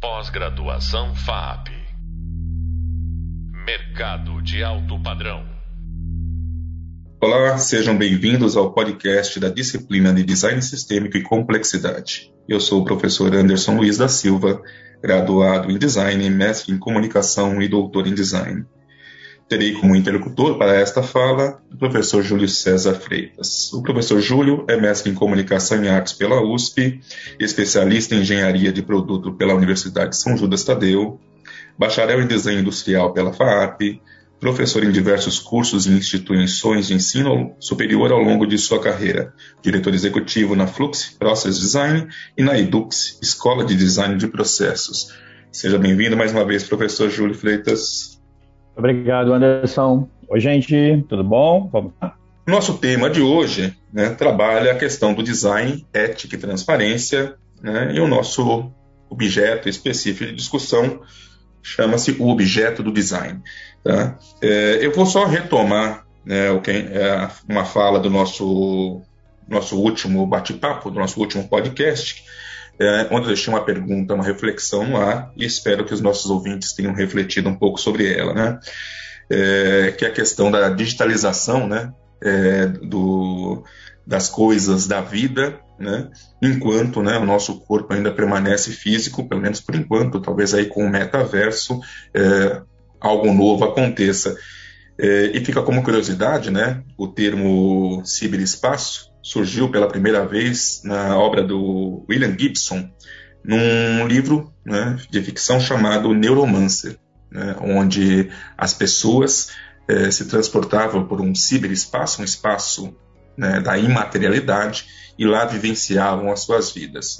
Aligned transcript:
Pós-graduação 0.00 1.12
FAP. 1.12 1.70
Mercado 3.66 4.40
de 4.40 4.62
alto 4.62 5.02
padrão. 5.02 5.44
Olá, 7.20 7.58
sejam 7.58 7.98
bem-vindos 7.98 8.56
ao 8.56 8.72
podcast 8.72 9.40
da 9.40 9.48
disciplina 9.48 10.14
de 10.14 10.22
Design 10.22 10.62
Sistêmico 10.62 11.16
e 11.16 11.22
Complexidade. 11.24 12.32
Eu 12.48 12.60
sou 12.60 12.82
o 12.82 12.84
professor 12.84 13.34
Anderson 13.34 13.74
Luiz 13.74 13.98
da 13.98 14.06
Silva, 14.06 14.62
graduado 15.02 15.68
em 15.68 15.76
Design, 15.76 16.30
mestre 16.30 16.72
em 16.72 16.78
Comunicação 16.78 17.60
e 17.60 17.66
doutor 17.66 18.06
em 18.06 18.14
Design. 18.14 18.64
Terei 19.48 19.72
como 19.72 19.96
interlocutor 19.96 20.58
para 20.58 20.74
esta 20.74 21.02
fala 21.02 21.62
o 21.72 21.76
professor 21.78 22.22
Júlio 22.22 22.46
César 22.46 22.94
Freitas. 22.94 23.72
O 23.72 23.82
professor 23.82 24.20
Júlio 24.20 24.66
é 24.68 24.78
mestre 24.78 25.10
em 25.10 25.14
Comunicação 25.14 25.82
e 25.82 25.88
Artes 25.88 26.12
pela 26.12 26.42
USP, 26.42 27.00
especialista 27.40 28.14
em 28.14 28.20
Engenharia 28.20 28.70
de 28.70 28.82
Produto 28.82 29.32
pela 29.32 29.54
Universidade 29.54 30.18
São 30.18 30.36
Judas 30.36 30.64
Tadeu, 30.64 31.18
bacharel 31.78 32.20
em 32.20 32.26
Desenho 32.26 32.60
Industrial 32.60 33.10
pela 33.14 33.32
FAAP, 33.32 34.02
professor 34.38 34.84
em 34.84 34.92
diversos 34.92 35.38
cursos 35.38 35.86
e 35.86 35.92
instituições 35.92 36.88
de 36.88 36.94
ensino 36.94 37.56
superior 37.58 38.12
ao 38.12 38.20
longo 38.20 38.46
de 38.46 38.58
sua 38.58 38.80
carreira, 38.80 39.32
diretor 39.62 39.94
executivo 39.94 40.54
na 40.54 40.66
Flux 40.66 41.16
Process 41.18 41.58
Design 41.58 42.06
e 42.36 42.42
na 42.42 42.58
Edux, 42.58 43.18
Escola 43.22 43.64
de 43.64 43.74
Design 43.74 44.18
de 44.18 44.26
Processos. 44.26 45.10
Seja 45.50 45.78
bem-vindo 45.78 46.18
mais 46.18 46.32
uma 46.32 46.44
vez, 46.44 46.64
professor 46.64 47.08
Júlio 47.08 47.34
Freitas. 47.34 48.17
Obrigado, 48.78 49.34
Anderson. 49.34 50.08
Oi, 50.28 50.38
gente, 50.38 51.04
tudo 51.08 51.24
bom? 51.24 51.68
Vamos 51.72 51.92
lá? 52.00 52.14
Nosso 52.46 52.78
tema 52.78 53.10
de 53.10 53.20
hoje 53.20 53.76
né, 53.92 54.10
trabalha 54.10 54.70
a 54.70 54.76
questão 54.76 55.12
do 55.12 55.20
design, 55.20 55.84
ética 55.92 56.36
e 56.36 56.38
transparência, 56.38 57.34
né, 57.60 57.90
e 57.92 57.98
o 57.98 58.06
nosso 58.06 58.70
objeto 59.10 59.68
específico 59.68 60.30
de 60.30 60.36
discussão 60.36 61.00
chama-se 61.60 62.12
o 62.20 62.28
objeto 62.28 62.80
do 62.80 62.92
design. 62.92 63.42
Tá? 63.82 64.16
É, 64.40 64.78
eu 64.80 64.92
vou 64.92 65.06
só 65.06 65.24
retomar 65.24 66.06
né, 66.24 66.46
é, 66.46 67.28
uma 67.48 67.64
fala 67.64 67.98
do 67.98 68.08
nosso, 68.08 69.02
nosso 69.48 69.76
último 69.76 70.24
bate-papo, 70.24 70.88
do 70.88 71.00
nosso 71.00 71.18
último 71.18 71.48
podcast, 71.48 72.24
é, 72.80 73.08
onde 73.10 73.24
eu 73.24 73.28
deixei 73.28 73.52
uma 73.52 73.64
pergunta, 73.64 74.14
uma 74.14 74.24
reflexão 74.24 74.92
lá, 74.92 75.32
e 75.36 75.44
espero 75.44 75.84
que 75.84 75.92
os 75.92 76.00
nossos 76.00 76.30
ouvintes 76.30 76.72
tenham 76.72 76.94
refletido 76.94 77.48
um 77.48 77.54
pouco 77.56 77.80
sobre 77.80 78.12
ela, 78.12 78.32
né? 78.32 78.58
É, 79.30 79.94
que 79.98 80.04
é 80.04 80.08
a 80.08 80.12
questão 80.12 80.50
da 80.50 80.68
digitalização, 80.70 81.66
né? 81.66 81.92
É, 82.22 82.66
do, 82.66 83.64
das 84.06 84.28
coisas 84.28 84.86
da 84.86 85.00
vida, 85.00 85.60
né? 85.78 86.08
Enquanto, 86.42 87.02
né, 87.02 87.18
o 87.18 87.26
nosso 87.26 87.60
corpo 87.60 87.92
ainda 87.92 88.12
permanece 88.12 88.72
físico, 88.72 89.28
pelo 89.28 89.40
menos 89.40 89.60
por 89.60 89.74
enquanto, 89.74 90.20
talvez 90.20 90.54
aí 90.54 90.66
com 90.66 90.84
o 90.84 90.90
metaverso 90.90 91.80
é, 92.14 92.62
algo 93.00 93.32
novo 93.32 93.64
aconteça. 93.64 94.36
É, 94.98 95.26
e 95.26 95.44
fica 95.44 95.62
como 95.62 95.82
curiosidade, 95.82 96.50
né, 96.50 96.82
o 96.96 97.06
termo 97.06 98.02
ciberespaço, 98.04 99.12
surgiu 99.28 99.70
pela 99.70 99.86
primeira 99.86 100.24
vez 100.24 100.80
na 100.82 101.18
obra 101.18 101.42
do 101.42 102.02
William 102.08 102.34
Gibson, 102.36 102.90
num 103.44 104.06
livro 104.06 104.50
né, 104.64 104.96
de 105.10 105.20
ficção 105.22 105.60
chamado 105.60 106.14
Neuromancer, 106.14 106.96
né, 107.30 107.54
onde 107.60 108.30
as 108.56 108.72
pessoas 108.72 109.50
eh, 109.86 110.10
se 110.10 110.24
transportavam 110.24 111.06
por 111.06 111.20
um 111.20 111.34
ciberespaço, 111.34 112.22
um 112.22 112.24
espaço 112.24 112.96
né, 113.36 113.60
da 113.60 113.76
imaterialidade, 113.76 114.86
e 115.18 115.26
lá 115.26 115.44
vivenciavam 115.44 116.32
as 116.32 116.40
suas 116.40 116.70
vidas. 116.70 117.18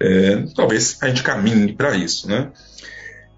É, 0.00 0.44
talvez 0.56 0.98
a 1.00 1.06
gente 1.06 1.22
caminhe 1.22 1.72
para 1.72 1.94
isso. 1.94 2.26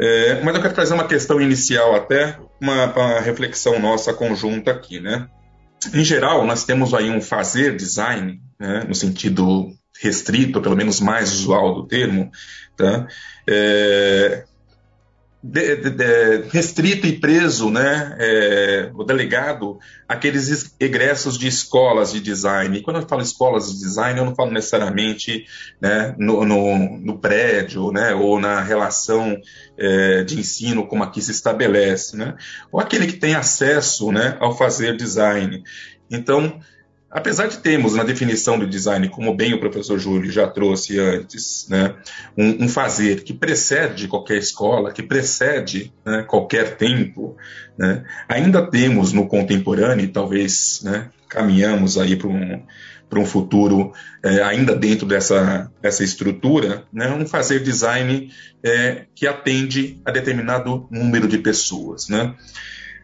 É, 0.00 0.40
mas 0.42 0.54
eu 0.54 0.62
quero 0.62 0.74
trazer 0.74 0.94
uma 0.94 1.06
questão 1.06 1.40
inicial 1.40 1.94
até, 1.94 2.38
uma, 2.58 2.86
uma 2.86 3.20
reflexão 3.20 3.78
nossa 3.78 4.14
conjunta 4.14 4.70
aqui. 4.70 4.98
Né? 4.98 5.28
Em 5.92 6.04
geral, 6.04 6.46
nós 6.46 6.64
temos 6.64 6.94
aí 6.94 7.10
um 7.10 7.20
fazer 7.20 7.76
design, 7.76 8.40
né, 8.58 8.84
no 8.88 8.94
sentido 8.94 9.70
restrito, 10.00 10.60
pelo 10.60 10.76
menos 10.76 11.00
mais 11.00 11.32
usual 11.32 11.74
do 11.74 11.86
termo, 11.86 12.30
tá? 12.76 13.06
É, 13.46 14.44
de, 15.48 15.76
de, 15.76 15.90
de, 15.90 16.48
restrito 16.48 17.06
e 17.06 17.18
preso, 17.18 17.70
né, 17.70 18.16
é, 18.18 18.90
o 18.94 19.04
delegado, 19.04 19.78
aqueles 20.08 20.74
egressos 20.80 21.38
de 21.38 21.46
escolas 21.46 22.12
de 22.12 22.20
design. 22.20 22.76
E 22.76 22.82
quando 22.82 23.00
eu 23.00 23.08
falo 23.08 23.22
escolas 23.22 23.72
de 23.72 23.78
design, 23.78 24.18
eu 24.18 24.24
não 24.24 24.34
falo 24.34 24.50
necessariamente 24.50 25.46
né, 25.80 26.14
no, 26.18 26.44
no, 26.44 26.98
no, 26.98 27.18
prédio, 27.18 27.92
né, 27.92 28.12
ou 28.12 28.40
na 28.40 28.60
relação 28.60 29.36
é, 29.78 30.24
de 30.24 30.38
ensino 30.40 30.86
como 30.86 31.04
aqui 31.04 31.22
se 31.22 31.30
estabelece, 31.30 32.16
né, 32.16 32.34
ou 32.72 32.80
aquele 32.80 33.06
que 33.06 33.16
tem 33.16 33.34
acesso, 33.36 34.10
né, 34.10 34.36
ao 34.40 34.56
fazer 34.56 34.96
design. 34.96 35.62
Então, 36.10 36.60
apesar 37.10 37.46
de 37.46 37.58
termos 37.58 37.94
na 37.94 38.02
definição 38.02 38.58
do 38.58 38.66
design, 38.66 39.08
como 39.08 39.34
bem 39.34 39.54
o 39.54 39.60
professor 39.60 39.98
Júlio 39.98 40.30
já 40.30 40.46
trouxe 40.46 40.98
antes, 40.98 41.66
né, 41.68 41.94
um, 42.36 42.64
um 42.64 42.68
fazer 42.68 43.22
que 43.22 43.32
precede 43.32 44.08
qualquer 44.08 44.38
escola, 44.38 44.92
que 44.92 45.02
precede 45.02 45.92
né, 46.04 46.24
qualquer 46.28 46.76
tempo, 46.76 47.36
né, 47.78 48.04
ainda 48.28 48.68
temos 48.68 49.12
no 49.12 49.26
contemporâneo, 49.28 50.04
e 50.04 50.08
talvez 50.08 50.80
né, 50.82 51.10
caminhamos 51.28 51.96
aí 51.96 52.16
para 52.16 52.28
um, 52.28 52.62
um 53.14 53.26
futuro 53.26 53.92
é, 54.22 54.42
ainda 54.42 54.74
dentro 54.74 55.06
dessa, 55.06 55.70
dessa 55.80 56.02
estrutura, 56.02 56.84
né, 56.92 57.08
um 57.10 57.26
fazer 57.26 57.62
design 57.62 58.30
é, 58.62 59.04
que 59.14 59.26
atende 59.26 60.00
a 60.04 60.10
determinado 60.10 60.88
número 60.90 61.28
de 61.28 61.38
pessoas. 61.38 62.08
Né. 62.08 62.34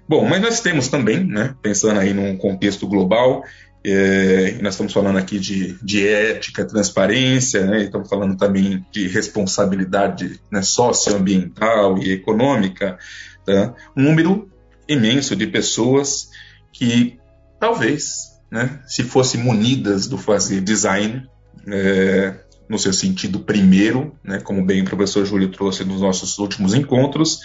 Bom, 0.08 0.28
mas 0.28 0.42
nós 0.42 0.60
temos 0.60 0.88
também, 0.88 1.24
né, 1.24 1.54
pensando 1.62 2.00
aí 2.00 2.12
num 2.12 2.36
contexto 2.36 2.86
global, 2.86 3.44
é, 3.84 4.58
nós 4.62 4.74
estamos 4.74 4.92
falando 4.92 5.18
aqui 5.18 5.38
de, 5.38 5.76
de 5.82 6.06
ética, 6.06 6.64
transparência, 6.64 7.66
né, 7.66 7.82
estamos 7.82 8.08
falando 8.08 8.36
também 8.36 8.84
de 8.92 9.08
responsabilidade 9.08 10.40
né, 10.50 10.62
socioambiental 10.62 11.98
e 11.98 12.12
econômica, 12.12 12.98
tá? 13.44 13.74
um 13.96 14.04
número 14.04 14.48
imenso 14.88 15.34
de 15.34 15.46
pessoas 15.46 16.30
que 16.72 17.18
talvez, 17.58 18.38
né, 18.50 18.80
se 18.86 19.02
fossem 19.02 19.42
munidas 19.42 20.06
do 20.06 20.16
fazer 20.16 20.60
design, 20.60 21.28
é, 21.66 22.34
no 22.68 22.78
seu 22.78 22.92
sentido 22.92 23.40
primeiro, 23.40 24.16
né, 24.22 24.40
como 24.40 24.64
bem 24.64 24.82
o 24.82 24.84
professor 24.84 25.26
Júlio 25.26 25.50
trouxe 25.50 25.84
nos 25.84 26.00
nossos 26.00 26.38
últimos 26.38 26.72
encontros, 26.72 27.40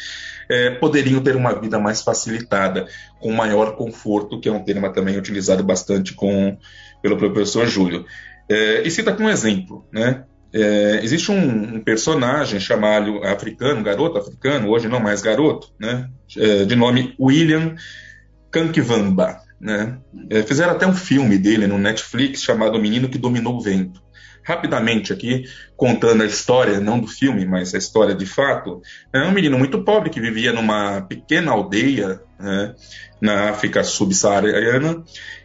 é, 0.50 0.72
poderiam 0.72 1.22
ter 1.22 1.35
uma 1.35 1.59
vida 1.59 1.80
mais 1.80 2.02
facilitada, 2.02 2.88
com 3.19 3.31
maior 3.31 3.75
conforto, 3.75 4.40
que 4.40 4.50
é 4.50 4.52
um 4.52 4.63
tema 4.63 4.91
também 4.91 5.18
utilizado 5.18 5.63
bastante 5.63 6.13
com, 6.13 6.58
pelo 7.02 7.18
professor 7.18 7.68
Júlio. 7.68 8.06
É, 8.50 8.81
e 8.86 8.91
cita 8.91 9.13
com 9.13 9.24
um 9.24 9.30
exemplo, 9.30 9.86
né? 9.91 10.24
É, 10.53 11.02
existe 11.03 11.30
um, 11.30 11.75
um, 11.75 11.81
personagem 11.81 12.59
chamado 12.59 13.22
africano, 13.25 13.84
garoto 13.84 14.18
africano, 14.18 14.69
hoje 14.69 14.88
não 14.88 15.00
mais 15.00 15.22
garoto, 15.22 15.74
né? 15.80 16.09
De 16.66 16.75
nome 16.75 17.13
William 17.19 17.75
Kankivamba. 18.50 19.41
Né? 19.59 19.97
Fizeram 20.46 20.74
até 20.74 20.86
um 20.86 20.94
filme 20.94 21.38
dele 21.38 21.68
no 21.68 21.80
Netflix 21.80 22.44
chamado 22.44 22.78
O 22.78 22.81
Menino 22.81 23.09
que 23.09 23.18
Dominou 23.18 23.56
o 23.56 23.62
Vento 23.62 24.02
rapidamente 24.47 25.12
aqui, 25.12 25.44
contando 25.75 26.24
a 26.24 26.25
história, 26.25 26.80
não 26.80 26.97
do 26.97 27.08
filme, 27.08 27.46
mas 27.46 27.75
a 27.75 27.78
história 27.78 28.16
de 28.16 28.25
fato, 28.25 28.81
é 29.12 29.22
um 29.24 29.31
menino 29.31 29.58
muito 29.59 29.84
pobre 29.84 30.09
que 30.09 30.22
vivia 30.22 30.53
numa 30.53 31.02
pequena 31.02 31.52
aldeia 31.52 32.22
né, 32.40 32.74
na 33.19 33.50
África 33.50 33.84
subsaariana 33.84 35.03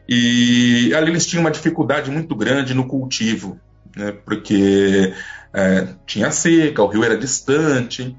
e 0.08 0.94
ali 0.94 1.10
eles 1.10 1.26
tinham 1.26 1.40
uma 1.40 1.50
dificuldade 1.50 2.12
muito 2.12 2.36
grande 2.36 2.74
no 2.74 2.86
cultivo, 2.86 3.58
né, 3.96 4.12
porque 4.24 5.12
é, 5.52 5.88
tinha 6.06 6.30
seca, 6.30 6.84
o 6.84 6.86
rio 6.86 7.02
era 7.02 7.18
distante, 7.18 8.16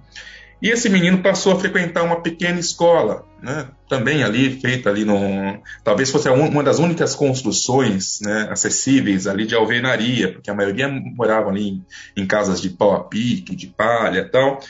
e 0.63 0.69
esse 0.69 0.87
menino 0.87 1.21
passou 1.21 1.51
a 1.51 1.59
frequentar 1.59 2.03
uma 2.03 2.21
pequena 2.21 2.57
escola, 2.57 3.25
né, 3.41 3.67
também 3.89 4.23
ali 4.23 4.61
feita 4.61 4.89
ali 4.89 5.03
no, 5.03 5.61
talvez 5.83 6.09
fosse 6.09 6.29
uma 6.29 6.63
das 6.63 6.79
únicas 6.79 7.13
construções 7.13 8.21
né, 8.21 8.47
acessíveis 8.49 9.27
ali 9.27 9.45
de 9.45 9.55
alvenaria, 9.55 10.31
porque 10.31 10.49
a 10.49 10.53
maioria 10.53 10.87
morava 10.87 11.49
ali 11.49 11.67
em, 11.67 11.85
em 12.15 12.25
casas 12.25 12.61
de 12.61 12.69
pau 12.69 12.95
a 12.95 13.03
pique, 13.03 13.57
de 13.57 13.67
palha, 13.67 14.19
e 14.19 14.29
tal. 14.29 14.61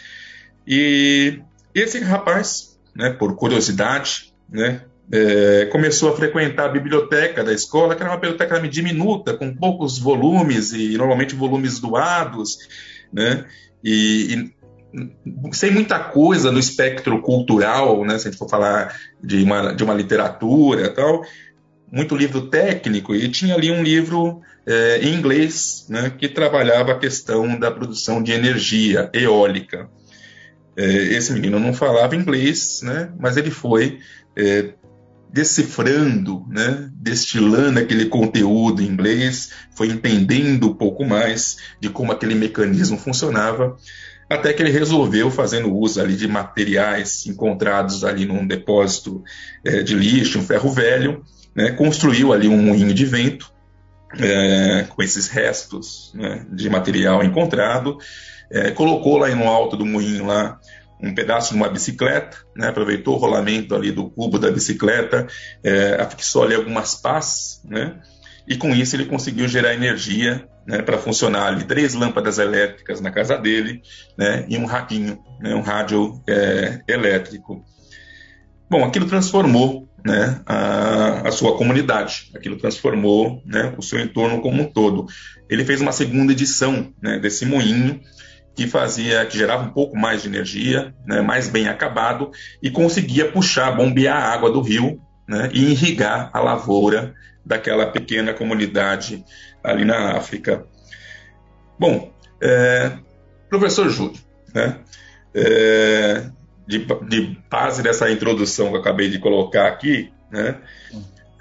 E 0.65 1.39
esse 1.75 1.99
rapaz, 1.99 2.75
né, 2.95 3.11
por 3.11 3.35
curiosidade, 3.35 4.33
né, 4.49 4.81
é, 5.11 5.65
começou 5.71 6.11
a 6.11 6.15
frequentar 6.15 6.65
a 6.65 6.69
biblioteca 6.69 7.43
da 7.43 7.53
escola, 7.53 7.95
que 7.95 8.01
era 8.01 8.09
uma 8.09 8.17
biblioteca 8.17 8.59
diminuta, 8.67 9.37
com 9.37 9.55
poucos 9.55 9.99
volumes 9.99 10.73
e 10.73 10.97
normalmente 10.97 11.35
volumes 11.35 11.79
doados, 11.79 12.57
né? 13.11 13.45
E, 13.83 14.33
e 14.33 14.62
sem 15.51 15.71
muita 15.71 15.99
coisa 15.99 16.51
no 16.51 16.59
espectro 16.59 17.21
cultural, 17.21 18.05
né, 18.05 18.17
se 18.17 18.27
a 18.27 18.31
gente 18.31 18.39
for 18.39 18.49
falar 18.49 18.95
de 19.23 19.43
uma, 19.43 19.73
de 19.73 19.83
uma 19.83 19.93
literatura 19.93 20.89
tal, 20.89 21.23
muito 21.91 22.15
livro 22.15 22.47
técnico 22.47 23.15
e 23.15 23.29
tinha 23.29 23.55
ali 23.55 23.71
um 23.71 23.83
livro 23.83 24.41
é, 24.65 24.99
em 25.01 25.13
inglês 25.13 25.85
né, 25.89 26.11
que 26.17 26.27
trabalhava 26.27 26.91
a 26.91 26.99
questão 26.99 27.57
da 27.57 27.71
produção 27.71 28.21
de 28.21 28.31
energia 28.31 29.09
eólica. 29.13 29.89
É, 30.75 30.85
esse 30.85 31.31
menino 31.33 31.59
não 31.59 31.73
falava 31.73 32.15
inglês, 32.15 32.81
né, 32.83 33.11
mas 33.19 33.37
ele 33.37 33.51
foi 33.51 33.99
é, 34.35 34.73
decifrando, 35.31 36.45
né, 36.47 36.89
destilando 36.93 37.79
aquele 37.79 38.05
conteúdo 38.05 38.81
em 38.81 38.87
inglês, 38.87 39.51
foi 39.75 39.87
entendendo 39.87 40.69
um 40.69 40.75
pouco 40.75 41.03
mais 41.03 41.57
de 41.79 41.89
como 41.89 42.11
aquele 42.11 42.35
mecanismo 42.35 42.97
funcionava, 42.97 43.75
até 44.29 44.53
que 44.53 44.61
ele 44.61 44.71
resolveu, 44.71 45.29
fazendo 45.29 45.73
uso 45.75 46.01
ali 46.01 46.15
de 46.15 46.27
materiais 46.27 47.25
encontrados 47.25 48.03
ali 48.03 48.25
num 48.25 48.45
depósito 48.45 49.23
é, 49.63 49.81
de 49.81 49.95
lixo, 49.95 50.39
um 50.39 50.43
ferro 50.43 50.69
velho, 50.71 51.23
né, 51.55 51.71
construiu 51.71 52.33
ali 52.33 52.47
um 52.47 52.61
moinho 52.61 52.93
de 52.93 53.05
vento 53.05 53.51
é, 54.17 54.85
com 54.89 55.01
esses 55.01 55.27
restos 55.27 56.11
né, 56.15 56.45
de 56.51 56.69
material 56.69 57.23
encontrado, 57.23 57.97
é, 58.51 58.71
colocou 58.71 59.17
lá 59.17 59.29
no 59.29 59.47
alto 59.47 59.75
do 59.75 59.85
moinho 59.85 60.25
lá 60.25 60.59
um 61.01 61.13
pedaço 61.13 61.49
de 61.49 61.57
uma 61.57 61.69
bicicleta, 61.69 62.37
né, 62.55 62.69
aproveitou 62.69 63.15
o 63.15 63.17
rolamento 63.17 63.75
ali 63.75 63.91
do 63.91 64.09
cubo 64.09 64.39
da 64.39 64.49
bicicleta, 64.49 65.27
é, 65.61 65.95
afixou 65.99 66.43
ali 66.43 66.55
algumas 66.55 66.95
pás, 66.95 67.61
né, 67.65 67.99
e 68.47 68.55
com 68.55 68.69
isso 68.69 68.95
ele 68.95 69.05
conseguiu 69.05 69.47
gerar 69.47 69.73
energia 69.73 70.47
né, 70.65 70.81
para 70.81 70.97
funcionar 70.97 71.47
ali 71.47 71.63
três 71.63 71.93
lâmpadas 71.93 72.37
elétricas 72.37 73.01
na 73.01 73.11
casa 73.11 73.37
dele 73.37 73.81
né, 74.17 74.45
e 74.47 74.57
um 74.57 74.65
radinho, 74.65 75.19
né, 75.39 75.53
um 75.53 75.61
rádio 75.61 76.21
é, 76.27 76.81
elétrico. 76.87 77.63
Bom, 78.69 78.83
aquilo 78.83 79.05
transformou 79.05 79.87
né, 80.05 80.41
a, 80.45 81.27
a, 81.27 81.31
sua 81.31 81.57
comunidade, 81.57 82.29
aquilo 82.35 82.57
transformou 82.57 83.41
né, 83.45 83.73
o 83.77 83.81
seu 83.81 83.99
entorno 83.99 84.41
como 84.41 84.63
um 84.63 84.65
todo. 84.65 85.05
Ele 85.49 85.63
fez 85.63 85.81
uma 85.81 85.91
segunda 85.91 86.31
edição 86.31 86.93
né, 87.01 87.19
desse 87.19 87.45
moinho 87.45 88.01
que 88.55 88.67
fazia, 88.67 89.25
que 89.25 89.37
gerava 89.37 89.63
um 89.63 89.73
pouco 89.73 89.97
mais 89.97 90.21
de 90.21 90.27
energia, 90.27 90.93
né, 91.05 91.21
mais 91.21 91.49
bem 91.49 91.67
acabado 91.67 92.31
e 92.61 92.69
conseguia 92.69 93.31
puxar, 93.31 93.71
bombear 93.71 94.17
a 94.17 94.33
água 94.33 94.51
do 94.51 94.61
rio 94.61 95.01
né, 95.27 95.49
e 95.53 95.71
irrigar 95.71 96.29
a 96.33 96.39
lavoura 96.39 97.13
daquela 97.45 97.87
pequena 97.87 98.33
comunidade 98.33 99.23
ali 99.63 99.85
na 99.85 100.17
África. 100.17 100.65
Bom, 101.79 102.13
é, 102.41 102.97
professor 103.49 103.89
Júlio, 103.89 104.19
né, 104.53 104.79
é, 105.33 106.29
de, 106.67 106.85
de, 107.07 107.37
base 107.49 107.81
dessa 107.81 108.09
introdução 108.09 108.69
que 108.69 108.75
eu 108.75 108.81
acabei 108.81 109.09
de 109.09 109.19
colocar 109.19 109.67
aqui, 109.67 110.11
né, 110.31 110.57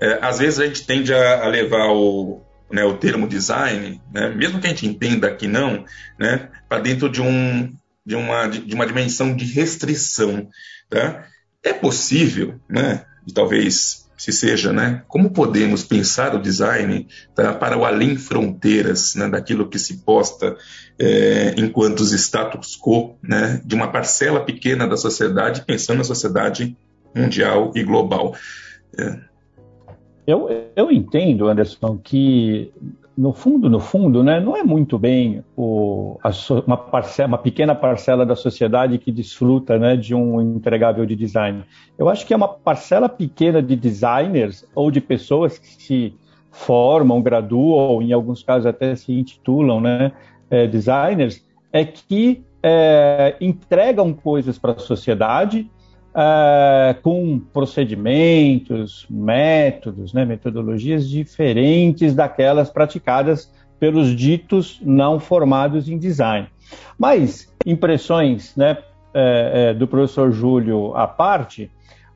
é, 0.00 0.19
às 0.20 0.38
vezes 0.38 0.58
a 0.58 0.67
gente 0.67 0.87
tende 0.87 1.12
a, 1.14 1.44
a 1.44 1.49
levar 1.49 1.88
o, 1.93 2.43
né, 2.70 2.85
o 2.85 2.96
termo 2.96 3.28
design, 3.28 4.00
né, 4.12 4.31
mesmo 4.31 4.61
que 4.61 4.67
a 4.67 4.70
gente 4.70 4.87
entenda 4.87 5.32
que 5.35 5.46
não, 5.46 5.85
né, 6.19 6.49
para 6.69 6.81
dentro 6.81 7.08
de, 7.08 7.20
um, 7.20 7.73
de, 8.05 8.17
uma, 8.17 8.46
de 8.49 8.75
uma 8.75 8.87
dimensão 8.87 9.37
de 9.37 9.44
restrição. 9.44 10.49
Tá? 10.88 11.26
É 11.62 11.73
possível, 11.73 12.61
né, 12.69 13.05
e 13.27 13.33
talvez 13.33 14.03
se 14.17 14.33
seja, 14.33 14.73
né, 14.73 15.03
como 15.09 15.31
podemos 15.31 15.83
pensar 15.83 16.33
o 16.35 16.41
design 16.41 17.09
tá, 17.35 17.53
para 17.53 17.77
o 17.77 17.85
além 17.85 18.17
fronteiras 18.17 19.17
né, 19.17 19.29
daquilo 19.29 19.69
que 19.69 19.81
se 19.81 20.05
posta 20.05 20.57
é, 20.97 21.55
enquanto 21.59 22.01
os 22.01 22.13
status 22.13 22.79
quo 22.81 23.17
né, 23.21 23.61
de 23.65 23.75
uma 23.75 23.91
parcela 23.91 24.45
pequena 24.45 24.87
da 24.87 24.97
sociedade, 24.97 25.65
pensando 25.67 25.99
na 25.99 26.05
sociedade 26.05 26.77
mundial 27.13 27.73
e 27.75 27.83
global. 27.83 28.37
É. 28.97 29.19
Eu, 30.25 30.49
eu 30.77 30.93
entendo, 30.93 31.49
Anderson, 31.49 31.99
que 31.99 32.73
no 33.17 33.32
fundo, 33.32 33.69
no 33.69 33.79
fundo, 33.79 34.23
né, 34.23 34.41
não 34.41 34.56
é 34.56 34.62
muito 34.62 34.99
bem 34.99 35.44
o, 35.56 36.19
so, 36.32 36.64
uma, 36.67 36.76
parcela, 36.76 37.29
uma 37.29 37.38
pequena 37.38 37.75
parcela 37.75 38.25
da 38.25 38.35
sociedade 38.35 38.99
que 38.99 39.12
desfruta 39.12 39.79
né, 39.79 39.97
de 39.97 40.14
um 40.14 40.41
entregável 40.41 41.05
de 41.05 41.14
design. 41.14 41.62
Eu 41.99 42.09
acho 42.09 42.26
que 42.26 42.32
é 42.32 42.37
uma 42.37 42.49
parcela 42.49 43.09
pequena 43.09 43.62
de 43.62 43.76
designers 43.76 44.67
ou 44.75 44.91
de 44.91 45.00
pessoas 45.00 45.59
que 45.59 45.69
se 45.69 46.14
formam, 46.50 47.20
graduam, 47.20 48.00
em 48.03 48.12
alguns 48.12 48.43
casos 48.43 48.67
até 48.67 48.94
se 48.94 49.12
intitulam 49.12 49.81
né, 49.81 50.12
é, 50.50 50.67
designers, 50.67 51.44
é 51.73 51.85
que 51.85 52.43
é, 52.62 53.37
entregam 53.41 54.12
coisas 54.12 54.59
para 54.59 54.73
a 54.73 54.79
sociedade 54.79 55.70
uh, 56.12 57.00
com 57.03 57.38
procedimentos, 57.38 59.06
métodos, 59.11 60.12
né, 60.12 60.25
metodologias 60.25 61.09
diferentes 61.09 62.14
daquelas 62.14 62.70
praticadas 62.70 63.53
pelos 63.79 64.14
ditos 64.14 64.81
não 64.85 65.19
formados 65.19 65.88
em 65.88 65.99
design. 65.99 66.49
Mas 66.99 67.53
impressões 67.67 68.55
né, 68.56 68.79
é, 69.12 69.70
é, 69.70 69.75
do 69.75 69.87
professor 69.88 70.31
Júlio 70.31 70.94
à 70.94 71.06
parte, 71.06 71.70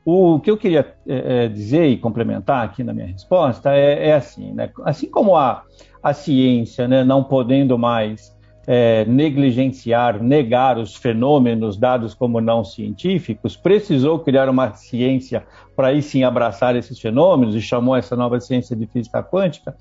o 0.05 0.39
que 0.39 0.49
eu 0.49 0.57
queria 0.57 0.95
é, 1.05 1.49
dizer 1.49 1.87
e 1.87 1.97
complementar 1.97 2.63
aqui 2.63 2.83
na 2.83 2.93
minha 2.93 3.07
resposta 3.07 3.75
é, 3.75 4.09
é 4.09 4.13
assim, 4.13 4.53
né? 4.53 4.69
assim 4.85 5.09
como 5.09 5.35
a, 5.35 5.63
a 6.01 6.13
ciência 6.13 6.87
né, 6.87 7.03
não 7.03 7.23
podendo 7.23 7.77
mais 7.77 8.33
é, 8.67 9.05
negligenciar, 9.05 10.21
negar 10.21 10.77
os 10.77 10.93
fenômenos 10.93 11.77
dados 11.77 12.13
como 12.13 12.41
não 12.41 12.65
científicos, 12.65 13.55
precisou 13.55 14.19
criar 14.19 14.49
uma 14.49 14.73
ciência 14.73 15.45
para 15.73 15.87
aí 15.87 16.01
sim 16.01 16.23
abraçar 16.23 16.75
esses 16.75 16.99
fenômenos 16.99 17.55
e 17.55 17.61
chamou 17.61 17.95
essa 17.95 18.15
nova 18.15 18.39
ciência 18.41 18.75
de 18.75 18.85
física 18.85 19.23
quântica. 19.23 19.75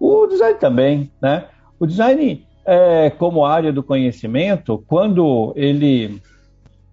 O 0.00 0.26
design 0.26 0.58
também, 0.58 1.10
né? 1.20 1.44
O 1.78 1.86
design, 1.86 2.46
é, 2.64 3.10
como 3.10 3.44
área 3.44 3.72
do 3.72 3.82
conhecimento, 3.82 4.82
quando 4.86 5.52
ele 5.54 6.20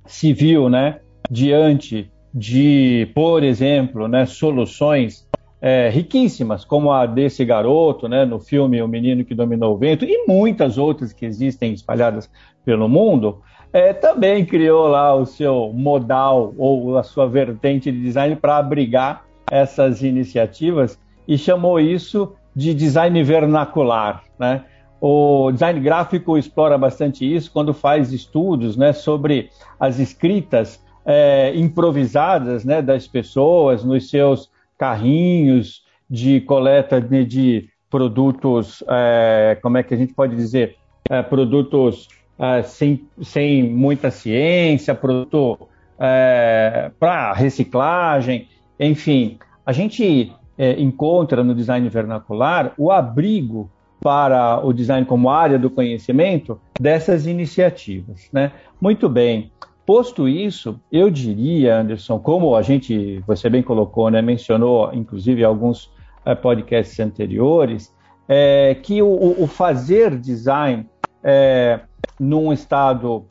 se 0.05 0.33
viu, 0.33 0.69
né, 0.69 0.99
diante 1.29 2.09
de, 2.33 3.09
por 3.13 3.43
exemplo, 3.43 4.07
né, 4.07 4.25
soluções 4.25 5.26
é, 5.61 5.89
riquíssimas, 5.89 6.63
como 6.63 6.91
a 6.91 7.05
desse 7.05 7.43
garoto, 7.43 8.07
né, 8.07 8.25
no 8.25 8.39
filme 8.39 8.81
O 8.81 8.87
Menino 8.87 9.25
que 9.25 9.33
Dominou 9.33 9.73
o 9.73 9.77
Vento, 9.77 10.05
e 10.05 10.25
muitas 10.27 10.77
outras 10.77 11.11
que 11.13 11.25
existem 11.25 11.73
espalhadas 11.73 12.29
pelo 12.63 12.87
mundo, 12.87 13.41
é, 13.73 13.93
também 13.93 14.45
criou 14.45 14.87
lá 14.87 15.13
o 15.15 15.25
seu 15.25 15.71
modal 15.73 16.53
ou 16.57 16.97
a 16.97 17.03
sua 17.03 17.27
vertente 17.27 17.91
de 17.91 18.01
design 18.01 18.35
para 18.35 18.57
abrigar 18.57 19.25
essas 19.49 20.01
iniciativas 20.01 20.99
e 21.27 21.37
chamou 21.37 21.79
isso 21.79 22.33
de 22.55 22.73
design 22.73 23.21
vernacular. 23.23 24.23
Né? 24.39 24.63
O 24.99 25.51
design 25.51 25.79
gráfico 25.79 26.37
explora 26.37 26.77
bastante 26.77 27.23
isso 27.23 27.51
quando 27.51 27.73
faz 27.73 28.11
estudos 28.11 28.77
né, 28.77 28.93
sobre 28.93 29.49
as 29.79 29.99
escritas 29.99 30.83
é, 31.05 31.53
improvisadas 31.55 32.65
né, 32.65 32.81
das 32.81 33.07
pessoas 33.07 33.83
nos 33.83 34.09
seus 34.09 34.49
carrinhos 34.77 35.83
de 36.09 36.41
coleta 36.41 37.01
de, 37.01 37.25
de 37.25 37.69
produtos, 37.89 38.83
é, 38.87 39.57
como 39.61 39.77
é 39.77 39.83
que 39.83 39.93
a 39.93 39.97
gente 39.97 40.13
pode 40.13 40.35
dizer, 40.35 40.75
é, 41.09 41.21
produtos 41.21 42.07
é, 42.37 42.61
sem, 42.63 43.07
sem 43.21 43.63
muita 43.63 44.11
ciência, 44.11 44.93
produto 44.93 45.67
é, 45.99 46.91
para 46.99 47.33
reciclagem, 47.33 48.47
enfim, 48.79 49.39
a 49.65 49.71
gente 49.71 50.31
é, 50.57 50.79
encontra 50.79 51.43
no 51.43 51.55
design 51.55 51.87
vernacular 51.89 52.73
o 52.77 52.91
abrigo 52.91 53.69
para 53.99 54.63
o 54.63 54.71
design 54.71 55.05
como 55.05 55.29
área 55.29 55.57
do 55.57 55.69
conhecimento 55.69 56.59
dessas 56.79 57.25
iniciativas. 57.25 58.29
Né? 58.31 58.51
Muito 58.79 59.09
bem. 59.09 59.51
Posto 59.87 60.27
isso, 60.27 60.81
eu 60.91 61.09
diria, 61.09 61.79
Anderson, 61.79 62.19
como 62.19 62.57
a 62.57 62.61
gente, 62.61 63.23
você 63.25 63.49
bem 63.49 63.63
colocou, 63.63 64.11
né, 64.11 64.21
mencionou, 64.21 64.93
inclusive, 64.93 65.45
alguns 65.45 65.89
é, 66.25 66.35
podcasts 66.35 66.99
anteriores, 66.99 67.95
é, 68.27 68.75
que 68.75 69.01
o, 69.01 69.41
o, 69.41 69.47
fazer 69.47 70.19
design 70.19 70.85
é, 71.23 71.79
num 72.19 72.51
estado 72.51 73.25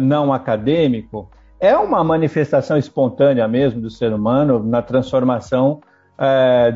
não 0.00 0.32
acadêmico 0.32 1.30
é 1.60 1.76
uma 1.76 2.02
manifestação 2.02 2.76
espontânea 2.76 3.46
mesmo 3.46 3.80
do 3.80 3.88
ser 3.88 4.12
humano 4.12 4.60
na 4.60 4.82
transformação 4.82 5.80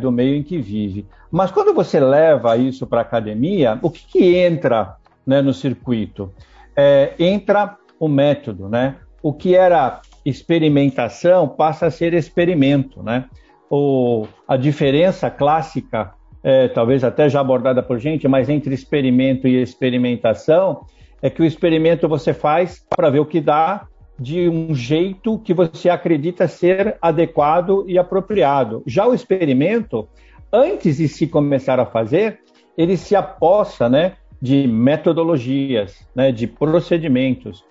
do 0.01 0.13
meio 0.13 0.37
em 0.37 0.43
que 0.45 0.59
vive. 0.59 1.05
Mas 1.29 1.51
quando 1.51 1.75
você 1.75 1.99
leva 1.99 2.57
isso 2.57 2.87
para 2.87 3.01
a 3.01 3.03
academia, 3.03 3.77
o 3.83 3.91
que, 3.91 4.07
que 4.07 4.37
entra 4.37 4.95
né, 5.27 5.43
no 5.43 5.53
circuito? 5.53 6.33
Entra 7.19 7.77
o 7.99 8.07
método, 8.07 8.69
né? 8.69 8.95
O 9.27 9.33
que 9.33 9.57
era 9.57 10.01
experimentação 10.25 11.49
passa 11.49 11.87
a 11.87 11.91
ser 11.91 12.15
experimento, 12.15 13.03
né? 13.03 13.25
O, 13.69 14.25
a 14.47 14.57
diferença 14.57 15.29
clássica, 15.29 16.13
é, 16.45 16.69
talvez 16.69 17.03
até 17.03 17.29
já 17.29 17.41
abordada 17.41 17.83
por 17.83 17.99
gente, 17.99 18.29
mas 18.29 18.49
entre 18.49 18.73
experimento 18.73 19.49
e 19.49 19.61
experimentação, 19.61 20.83
é 21.21 21.29
que 21.29 21.43
o 21.43 21.45
experimento 21.45 22.09
você 22.09 22.33
faz 22.33 22.87
para 22.89 23.11
ver 23.11 23.19
o 23.19 23.27
que 23.27 23.41
dá 23.41 23.89
de 24.17 24.49
um 24.49 24.73
jeito 24.73 25.41
que 25.41 25.53
você 25.53 25.91
acredita 25.91 26.47
ser 26.47 26.97
adequado 27.03 27.85
e 27.89 27.99
apropriado. 27.99 28.85
Já 28.87 29.09
o 29.09 29.13
experimento, 29.13 30.07
antes 30.53 30.99
de 30.99 31.09
se 31.09 31.27
começar 31.27 31.81
a 31.81 31.87
fazer, 31.87 32.39
ele 32.79 32.97
se 32.97 33.17
aposta 33.17 33.89
né, 33.89 34.13
de 34.41 34.69
metodologias, 34.69 36.07
né, 36.15 36.31
de 36.31 36.47
procedimentos, 36.47 37.65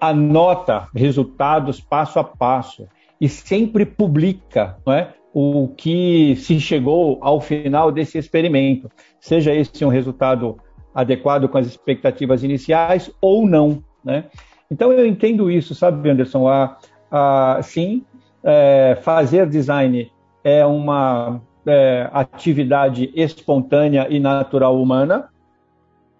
anota 0.00 0.88
resultados 0.94 1.80
passo 1.80 2.18
a 2.18 2.24
passo 2.24 2.86
e 3.20 3.28
sempre 3.28 3.86
publica 3.86 4.76
é, 4.88 5.08
o 5.32 5.68
que 5.68 6.36
se 6.36 6.60
chegou 6.60 7.18
ao 7.22 7.40
final 7.40 7.90
desse 7.90 8.18
experimento, 8.18 8.90
seja 9.20 9.54
esse 9.54 9.84
um 9.84 9.88
resultado 9.88 10.58
adequado 10.94 11.48
com 11.48 11.56
as 11.56 11.66
expectativas 11.66 12.42
iniciais 12.42 13.10
ou 13.20 13.46
não. 13.46 13.82
Né? 14.04 14.24
Então 14.70 14.92
eu 14.92 15.06
entendo 15.06 15.50
isso, 15.50 15.74
sabe, 15.74 16.10
Anderson? 16.10 16.48
A, 16.48 16.76
a, 17.10 17.60
sim, 17.62 18.04
é, 18.42 18.98
fazer 19.02 19.48
design 19.48 20.10
é 20.44 20.66
uma 20.66 21.40
é, 21.64 22.10
atividade 22.12 23.10
espontânea 23.14 24.06
e 24.10 24.18
natural 24.18 24.80
humana, 24.80 25.30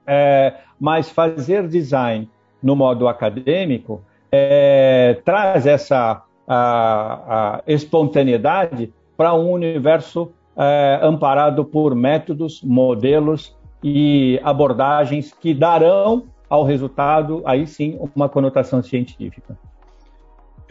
é, 0.06 0.54
mas 0.80 1.10
fazer 1.10 1.68
design 1.68 2.30
no 2.62 2.76
modo 2.76 3.08
acadêmico 3.08 4.02
é, 4.30 5.20
traz 5.24 5.66
essa 5.66 6.22
a, 6.46 7.56
a 7.58 7.62
espontaneidade 7.66 8.92
para 9.16 9.34
um 9.34 9.50
universo 9.50 10.32
é, 10.56 11.00
amparado 11.02 11.64
por 11.64 11.94
métodos, 11.94 12.62
modelos 12.62 13.56
e 13.82 14.40
abordagens 14.42 15.32
que 15.32 15.54
darão 15.54 16.24
ao 16.48 16.64
resultado, 16.64 17.42
aí 17.44 17.66
sim, 17.66 17.98
uma 18.14 18.28
conotação 18.28 18.82
científica. 18.82 19.56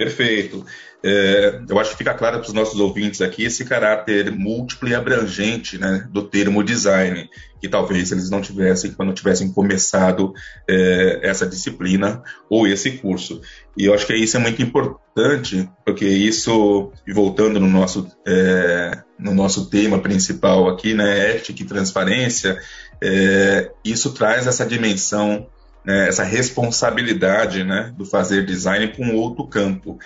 Perfeito. 0.02 0.66
É, 1.04 1.62
eu 1.70 1.80
acho 1.80 1.92
que 1.92 1.98
fica 1.98 2.16
claro 2.16 2.40
para 2.40 2.48
os 2.48 2.54
nossos 2.54 2.80
ouvintes 2.80 3.22
aqui 3.22 3.44
esse 3.44 3.64
caráter 3.64 4.32
múltiplo 4.32 4.90
e 4.90 4.96
abrangente 4.96 5.78
né, 5.78 6.08
do 6.12 6.24
termo 6.24 6.64
design, 6.64 7.30
que 7.60 7.70
talvez 7.70 8.12
eles 8.12 8.28
não 8.32 8.42
tivessem 8.42 8.94
quando 8.94 9.14
tivessem 9.14 9.54
começado 9.54 10.34
é, 10.68 11.20
essa 11.22 11.46
disciplina 11.46 12.24
ou 12.50 12.66
esse 12.66 12.94
curso. 12.94 13.42
E 13.78 13.86
eu 13.86 13.94
acho 13.94 14.08
que 14.08 14.16
isso 14.16 14.38
é 14.38 14.40
muito 14.40 14.60
importante, 14.60 15.70
porque 15.86 16.08
isso, 16.08 16.92
voltando 17.14 17.60
no 17.60 17.68
nosso, 17.68 18.08
é, 18.28 19.04
no 19.20 19.36
nosso 19.36 19.70
tema 19.70 20.00
principal 20.00 20.68
aqui, 20.68 20.96
né, 20.96 21.36
ética 21.36 21.62
e 21.62 21.66
transparência, 21.66 22.60
é, 23.04 23.70
isso 23.86 24.12
traz 24.14 24.48
essa 24.48 24.66
dimensão 24.66 25.48
né, 25.86 26.08
essa 26.08 26.24
responsabilidade 26.24 27.64
né, 27.64 27.94
do 27.98 28.06
fazer 28.06 28.46
design 28.46 28.94
um 29.00 29.16
outro 29.16 29.48
campo. 29.48 29.98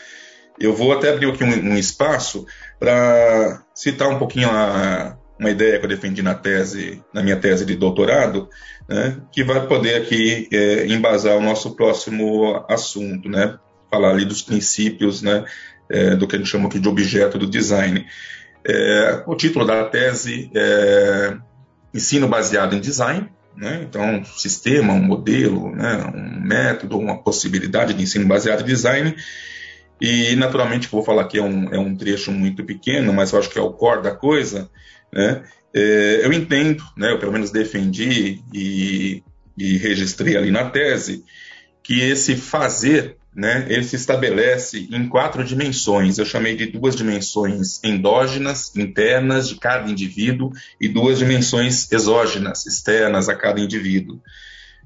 Eu 0.60 0.74
vou 0.74 0.94
até 0.94 1.10
abrir 1.10 1.30
aqui 1.30 1.44
um, 1.44 1.74
um 1.74 1.78
espaço 1.78 2.46
para 2.80 3.64
citar 3.74 4.10
um 4.10 4.18
pouquinho 4.18 4.50
a, 4.50 5.18
uma 5.38 5.50
ideia 5.50 5.78
que 5.80 5.86
eu 5.86 5.90
defendi 5.90 6.22
na 6.22 6.34
tese, 6.34 7.04
na 7.14 7.22
minha 7.22 7.36
tese 7.36 7.66
de 7.66 7.76
doutorado, 7.76 8.50
né, 8.88 9.18
que 9.32 9.44
vai 9.44 9.68
poder 9.68 10.02
aqui 10.02 10.48
é, 10.52 10.88
embasar 10.88 11.36
o 11.36 11.42
nosso 11.42 11.76
próximo 11.76 12.64
assunto, 12.70 13.28
né, 13.28 13.58
falar 13.92 14.12
ali 14.12 14.26
dos 14.26 14.42
princípios, 14.42 15.22
né, 15.22 15.44
é, 15.90 16.16
do 16.16 16.28
que 16.28 16.36
a 16.36 16.40
gente 16.40 16.50
chama 16.50 16.68
aqui 16.68 16.80
de 16.80 16.88
objeto 16.88 17.38
do 17.38 17.48
design. 17.48 18.06
É, 18.68 19.24
o 19.28 19.36
título 19.36 19.66
da 19.66 19.86
tese 19.86 20.50
é 20.56 21.38
Ensino 21.94 22.28
baseado 22.28 22.76
em 22.76 22.80
design, 22.80 23.30
né? 23.56 23.82
Então, 23.88 24.18
um 24.18 24.26
sistema, 24.26 24.94
um 24.94 25.02
modelo, 25.02 25.76
né? 25.76 26.12
um 26.14 26.42
método, 26.42 26.98
uma 26.98 27.18
possibilidade 27.18 27.94
de 27.94 28.04
ensino 28.04 28.28
baseado 28.28 28.62
em 28.62 28.66
design. 28.66 29.16
E, 30.00 30.36
naturalmente, 30.36 30.88
que 30.88 30.94
vou 30.94 31.04
falar 31.04 31.24
aqui 31.24 31.38
é 31.38 31.44
um, 31.44 31.74
é 31.74 31.80
um 31.80 31.96
trecho 31.96 32.32
muito 32.32 32.64
pequeno, 32.64 33.14
mas 33.14 33.32
eu 33.32 33.40
acho 33.40 33.50
que 33.50 33.58
é 33.58 33.62
o 33.62 33.72
core 33.72 34.04
da 34.04 34.12
coisa. 34.12 34.70
Né? 35.12 35.44
É, 35.74 36.22
eu 36.24 36.34
entendo, 36.34 36.84
né? 36.98 37.12
eu 37.12 37.20
pelo 37.20 37.32
menos 37.32 37.52
defendi 37.52 38.42
e, 38.54 39.24
e 39.58 39.78
registrei 39.78 40.36
ali 40.36 40.52
na 40.52 40.70
tese, 40.70 41.24
que 41.82 42.02
esse 42.02 42.36
fazer 42.36 43.18
né, 43.36 43.66
ele 43.68 43.84
se 43.84 43.98
estabelece 43.98 44.88
em 44.90 45.10
quatro 45.10 45.44
dimensões. 45.44 46.18
Eu 46.18 46.26
chamei 46.26 46.56
de 46.56 46.68
duas 46.68 46.96
dimensões 46.96 47.84
endógenas, 47.84 48.74
internas 48.76 49.50
de 49.50 49.56
cada 49.56 49.92
indivíduo, 49.92 50.52
e 50.80 50.88
duas 50.88 51.20
dimensões 51.20 51.92
exógenas, 51.92 52.66
externas 52.66 53.28
a 53.28 53.36
cada 53.36 53.60
indivíduo. 53.60 54.22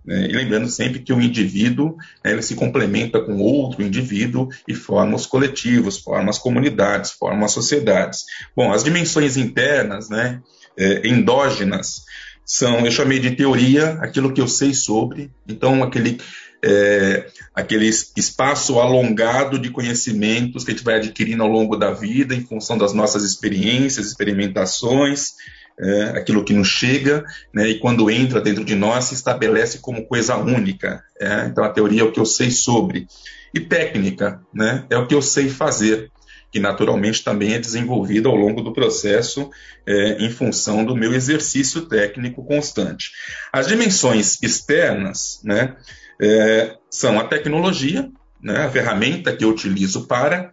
Né. 0.03 0.27
E 0.29 0.33
lembrando 0.33 0.67
sempre 0.67 0.99
que 0.99 1.13
o 1.13 1.21
indivíduo 1.21 1.95
né, 2.23 2.31
ele 2.31 2.41
se 2.41 2.55
complementa 2.55 3.21
com 3.21 3.37
outro 3.37 3.83
indivíduo 3.83 4.49
e 4.67 4.73
forma 4.73 5.15
os 5.15 5.27
coletivos, 5.27 5.99
forma 5.99 6.31
as 6.31 6.39
comunidades, 6.39 7.11
forma 7.11 7.45
as 7.45 7.51
sociedades. 7.51 8.25
Bom, 8.55 8.73
as 8.73 8.83
dimensões 8.83 9.37
internas, 9.37 10.09
né, 10.09 10.41
é, 10.75 11.07
endógenas, 11.07 12.03
são, 12.43 12.83
eu 12.83 12.91
chamei 12.91 13.19
de 13.19 13.35
teoria, 13.35 13.91
aquilo 14.01 14.33
que 14.33 14.41
eu 14.41 14.47
sei 14.47 14.73
sobre, 14.73 15.29
então 15.47 15.83
aquele 15.83 16.19
é, 16.63 17.27
aquele 17.53 17.87
espaço 17.87 18.79
alongado 18.79 19.57
de 19.57 19.69
conhecimentos 19.69 20.63
que 20.63 20.71
a 20.71 20.73
gente 20.73 20.83
vai 20.83 20.95
adquirindo 20.95 21.43
ao 21.43 21.49
longo 21.49 21.75
da 21.75 21.91
vida 21.91 22.35
em 22.35 22.45
função 22.45 22.77
das 22.77 22.93
nossas 22.93 23.23
experiências, 23.23 24.07
experimentações, 24.07 25.33
é, 25.79 26.03
aquilo 26.17 26.43
que 26.43 26.53
nos 26.53 26.67
chega, 26.67 27.23
né, 27.53 27.69
e 27.69 27.79
quando 27.79 28.11
entra 28.11 28.41
dentro 28.41 28.65
de 28.65 28.75
nós 28.75 29.05
se 29.05 29.13
estabelece 29.13 29.79
como 29.79 30.05
coisa 30.05 30.35
única. 30.35 31.01
É, 31.19 31.45
então 31.45 31.63
a 31.63 31.69
teoria 31.69 32.01
é 32.01 32.03
o 32.03 32.11
que 32.11 32.19
eu 32.19 32.25
sei 32.25 32.51
sobre. 32.51 33.07
E 33.53 33.59
técnica 33.59 34.41
né, 34.53 34.85
é 34.89 34.97
o 34.97 35.07
que 35.07 35.15
eu 35.15 35.21
sei 35.21 35.49
fazer, 35.49 36.11
que 36.51 36.59
naturalmente 36.59 37.23
também 37.23 37.53
é 37.53 37.59
desenvolvida 37.59 38.27
ao 38.27 38.35
longo 38.35 38.61
do 38.61 38.73
processo 38.73 39.49
é, 39.87 40.23
em 40.23 40.29
função 40.29 40.83
do 40.83 40.95
meu 40.95 41.13
exercício 41.13 41.83
técnico 41.83 42.43
constante. 42.43 43.11
As 43.53 43.67
dimensões 43.67 44.41
externas, 44.41 45.39
né, 45.43 45.75
é, 46.21 46.75
são 46.89 47.19
a 47.19 47.23
tecnologia, 47.23 48.09
né, 48.41 48.65
a 48.65 48.69
ferramenta 48.69 49.35
que 49.35 49.43
eu 49.43 49.49
utilizo 49.49 50.07
para, 50.07 50.51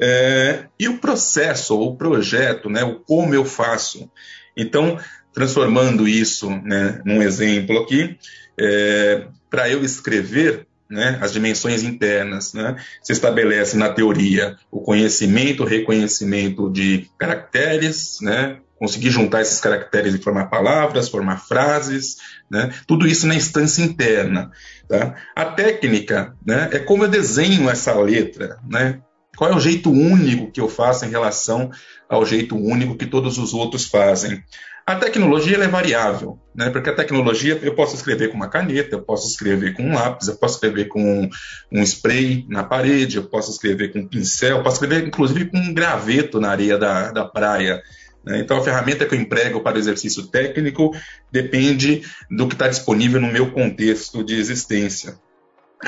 é, 0.00 0.66
e 0.78 0.88
o 0.88 0.98
processo 0.98 1.76
ou 1.76 1.92
o 1.92 1.96
projeto, 1.96 2.68
né, 2.68 2.82
o 2.82 3.00
como 3.00 3.34
eu 3.34 3.44
faço. 3.44 4.10
Então, 4.56 4.98
transformando 5.32 6.08
isso 6.08 6.50
né, 6.50 7.00
num 7.04 7.22
exemplo 7.22 7.78
aqui, 7.78 8.16
é, 8.58 9.26
para 9.48 9.68
eu 9.68 9.84
escrever 9.84 10.66
né, 10.90 11.18
as 11.22 11.32
dimensões 11.32 11.82
internas, 11.82 12.52
né, 12.52 12.76
se 13.02 13.12
estabelece 13.12 13.76
na 13.76 13.88
teoria 13.88 14.56
o 14.70 14.80
conhecimento, 14.80 15.62
o 15.62 15.66
reconhecimento 15.66 16.70
de 16.70 17.08
caracteres, 17.18 18.18
né, 18.20 18.58
conseguir 18.82 19.10
juntar 19.10 19.42
esses 19.42 19.60
caracteres 19.60 20.12
e 20.12 20.18
formar 20.18 20.46
palavras, 20.46 21.08
formar 21.08 21.36
frases, 21.36 22.16
né? 22.50 22.74
tudo 22.84 23.06
isso 23.06 23.28
na 23.28 23.36
instância 23.36 23.80
interna. 23.80 24.50
Tá? 24.92 25.14
A 25.34 25.46
técnica 25.46 26.36
né, 26.44 26.68
é 26.70 26.78
como 26.78 27.04
eu 27.04 27.08
desenho 27.08 27.70
essa 27.70 27.94
letra, 27.94 28.58
né? 28.68 29.00
qual 29.34 29.50
é 29.50 29.56
o 29.56 29.58
jeito 29.58 29.90
único 29.90 30.52
que 30.52 30.60
eu 30.60 30.68
faço 30.68 31.06
em 31.06 31.08
relação 31.08 31.70
ao 32.06 32.26
jeito 32.26 32.54
único 32.54 32.94
que 32.94 33.06
todos 33.06 33.38
os 33.38 33.54
outros 33.54 33.86
fazem. 33.86 34.44
A 34.86 34.94
tecnologia 34.96 35.56
é 35.56 35.66
variável, 35.66 36.38
né? 36.54 36.68
porque 36.68 36.90
a 36.90 36.94
tecnologia 36.94 37.58
eu 37.62 37.74
posso 37.74 37.96
escrever 37.96 38.28
com 38.28 38.36
uma 38.36 38.50
caneta, 38.50 38.94
eu 38.94 39.00
posso 39.00 39.28
escrever 39.28 39.72
com 39.72 39.84
um 39.84 39.94
lápis, 39.94 40.28
eu 40.28 40.36
posso 40.36 40.56
escrever 40.56 40.88
com 40.88 41.30
um, 41.72 41.82
spray 41.82 42.44
na 42.46 42.62
parede, 42.62 43.16
eu 43.16 43.24
posso 43.24 43.50
escrever 43.50 43.94
com 43.94 44.00
um 44.00 44.06
pincel, 44.06 44.58
eu 44.58 44.62
posso 44.62 44.76
escrever 44.76 45.08
inclusive 45.08 45.46
com 45.46 45.56
um 45.56 45.72
graveto 45.72 46.38
na 46.38 46.50
areia 46.50 46.76
da, 46.76 47.10
da 47.12 47.24
praia. 47.24 47.82
Né? 48.24 48.40
Então, 48.40 48.56
a 48.56 48.64
ferramenta 48.64 49.06
que 49.06 49.14
eu 49.14 49.20
emprego 49.20 49.60
para 49.60 49.76
o 49.76 49.78
exercício 49.78 50.26
técnico 50.26 50.94
depende 51.30 52.02
do 52.30 52.46
que 52.46 52.54
está 52.54 52.68
disponível 52.68 53.20
no 53.20 53.32
meu 53.32 53.50
contexto 53.50 54.24
de 54.24 54.34
existência. 54.34 55.16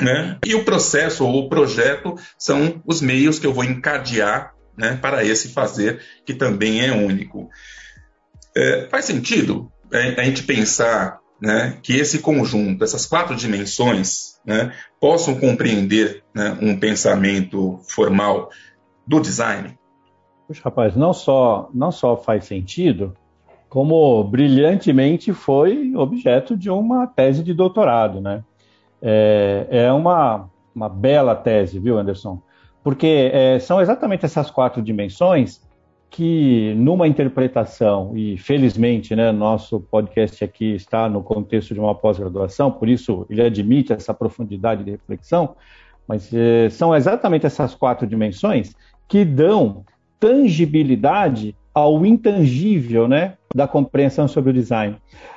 Né? 0.01 0.37
E 0.45 0.53
o 0.55 0.65
processo 0.65 1.25
ou 1.25 1.45
o 1.45 1.49
projeto 1.49 2.15
são 2.37 2.81
os 2.85 3.01
meios 3.01 3.39
que 3.39 3.47
eu 3.47 3.53
vou 3.53 3.63
encadear 3.63 4.53
né, 4.77 4.97
para 5.01 5.23
esse 5.23 5.49
fazer, 5.49 6.01
que 6.25 6.33
também 6.33 6.85
é 6.85 6.91
único. 6.91 7.49
É, 8.55 8.87
faz 8.89 9.05
sentido 9.05 9.71
a 9.91 10.23
gente 10.23 10.43
pensar 10.43 11.19
né, 11.41 11.77
que 11.81 11.95
esse 11.95 12.19
conjunto, 12.19 12.83
essas 12.83 13.05
quatro 13.05 13.35
dimensões, 13.35 14.35
né, 14.45 14.73
possam 14.99 15.35
compreender 15.35 16.23
né, 16.33 16.57
um 16.61 16.77
pensamento 16.77 17.79
formal 17.87 18.49
do 19.07 19.21
design? 19.21 19.77
Puxa, 20.47 20.61
rapaz, 20.63 20.95
não 20.95 21.11
só, 21.11 21.69
não 21.73 21.91
só 21.91 22.15
faz 22.15 22.45
sentido, 22.45 23.15
como 23.67 24.23
brilhantemente 24.23 25.33
foi 25.33 25.93
objeto 25.95 26.55
de 26.55 26.69
uma 26.69 27.07
tese 27.07 27.43
de 27.43 27.53
doutorado, 27.53 28.21
né? 28.21 28.43
É, 29.01 29.67
é 29.69 29.91
uma, 29.91 30.49
uma 30.73 30.87
bela 30.87 31.35
tese, 31.35 31.79
viu, 31.79 31.97
Anderson? 31.97 32.41
Porque 32.83 33.31
é, 33.33 33.59
são 33.59 33.81
exatamente 33.81 34.25
essas 34.25 34.51
quatro 34.51 34.81
dimensões 34.81 35.61
que, 36.09 36.73
numa 36.77 37.07
interpretação, 37.07 38.15
e 38.15 38.37
felizmente, 38.37 39.15
né, 39.15 39.31
nosso 39.31 39.79
podcast 39.79 40.43
aqui 40.43 40.75
está 40.75 41.09
no 41.09 41.21
contexto 41.21 41.73
de 41.73 41.79
uma 41.79 41.93
pós-graduação, 41.93 42.71
por 42.71 42.87
isso 42.87 43.25
ele 43.29 43.41
admite 43.41 43.91
essa 43.91 44.13
profundidade 44.13 44.83
de 44.83 44.91
reflexão, 44.91 45.55
mas 46.07 46.31
é, 46.33 46.69
são 46.69 46.95
exatamente 46.95 47.45
essas 47.45 47.75
quatro 47.75 48.07
dimensões 48.07 48.73
que 49.07 49.25
dão 49.25 49.83
tangibilidade 50.19 51.55
ao 51.73 52.05
intangível, 52.05 53.07
né, 53.07 53.33
da 53.53 53.67
compreensão 53.67 54.27
sobre 54.27 54.51
o 54.51 54.53
design. 54.53 54.95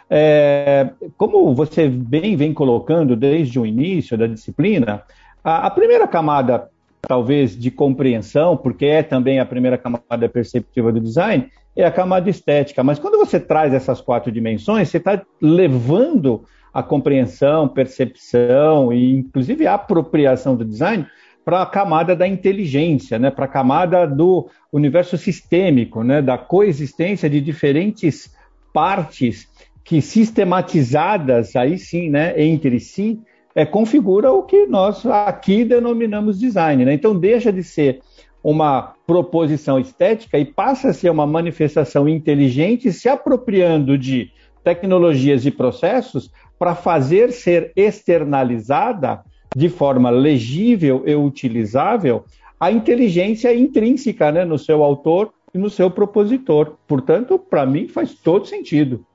É, 0.08 0.88
como 1.16 1.54
você 1.54 1.88
bem 1.88 2.36
vem 2.36 2.54
colocando 2.54 3.14
desde 3.16 3.58
o 3.58 3.66
início 3.66 4.16
da 4.16 4.26
disciplina, 4.26 5.02
a, 5.42 5.66
a, 5.66 5.70
primeira 5.70 6.06
camada, 6.06 6.68
talvez, 7.02 7.58
de 7.58 7.70
compreensão, 7.70 8.56
porque 8.56 8.86
é 8.86 9.02
também 9.02 9.40
a 9.40 9.46
primeira 9.46 9.76
camada 9.76 10.28
perceptiva 10.28 10.92
do 10.92 11.00
design, 11.00 11.48
é 11.76 11.84
a 11.84 11.90
camada 11.90 12.30
estética. 12.30 12.82
Mas 12.82 12.98
quando 12.98 13.18
você 13.18 13.38
traz 13.38 13.74
essas 13.74 14.00
quatro 14.00 14.32
dimensões, 14.32 14.88
você 14.88 14.96
está 14.96 15.20
levando 15.40 16.44
a 16.72 16.82
compreensão, 16.82 17.68
percepção 17.68 18.92
e, 18.92 19.16
inclusive, 19.16 19.66
a 19.66 19.74
apropriação 19.74 20.56
do 20.56 20.64
design 20.64 21.06
para 21.48 21.62
a 21.62 21.66
camada 21.66 22.14
da 22.14 22.28
inteligência, 22.28 23.18
né, 23.18 23.30
para 23.30 23.46
a 23.46 23.48
camada 23.48 24.06
do 24.06 24.50
universo 24.70 25.16
sistêmico, 25.16 26.04
né, 26.04 26.20
da 26.20 26.36
coexistência 26.36 27.30
de 27.30 27.40
diferentes 27.40 28.30
partes 28.70 29.48
que 29.82 30.02
sistematizadas 30.02 31.56
aí 31.56 31.78
sim, 31.78 32.10
né, 32.10 32.38
entre 32.38 32.78
si, 32.78 33.18
é, 33.54 33.64
configura 33.64 34.30
o 34.30 34.42
que 34.42 34.66
nós 34.66 35.06
aqui 35.06 35.64
denominamos 35.64 36.38
design. 36.38 36.84
Né? 36.84 36.92
Então 36.92 37.18
deixa 37.18 37.50
de 37.50 37.64
ser 37.64 38.00
uma 38.44 38.92
proposição 39.06 39.80
estética 39.80 40.38
e 40.38 40.44
passa 40.44 40.90
a 40.90 40.92
ser 40.92 41.08
uma 41.08 41.26
manifestação 41.26 42.06
inteligente 42.06 42.92
se 42.92 43.08
apropriando 43.08 43.96
de 43.96 44.30
tecnologias 44.62 45.46
e 45.46 45.50
processos 45.50 46.30
para 46.58 46.74
fazer 46.74 47.32
ser 47.32 47.72
externalizada 47.74 49.24
de 49.56 49.68
forma 49.68 50.10
legível 50.10 51.02
e 51.06 51.14
utilizável 51.14 52.24
a 52.60 52.70
inteligência 52.70 53.54
intrínseca 53.54 54.32
né, 54.32 54.44
no 54.44 54.58
seu 54.58 54.82
autor 54.82 55.32
e 55.54 55.58
no 55.58 55.70
seu 55.70 55.90
propositor. 55.90 56.76
Portanto, 56.86 57.38
para 57.38 57.64
mim 57.64 57.88
faz 57.88 58.14
todo 58.14 58.46
sentido. 58.46 59.06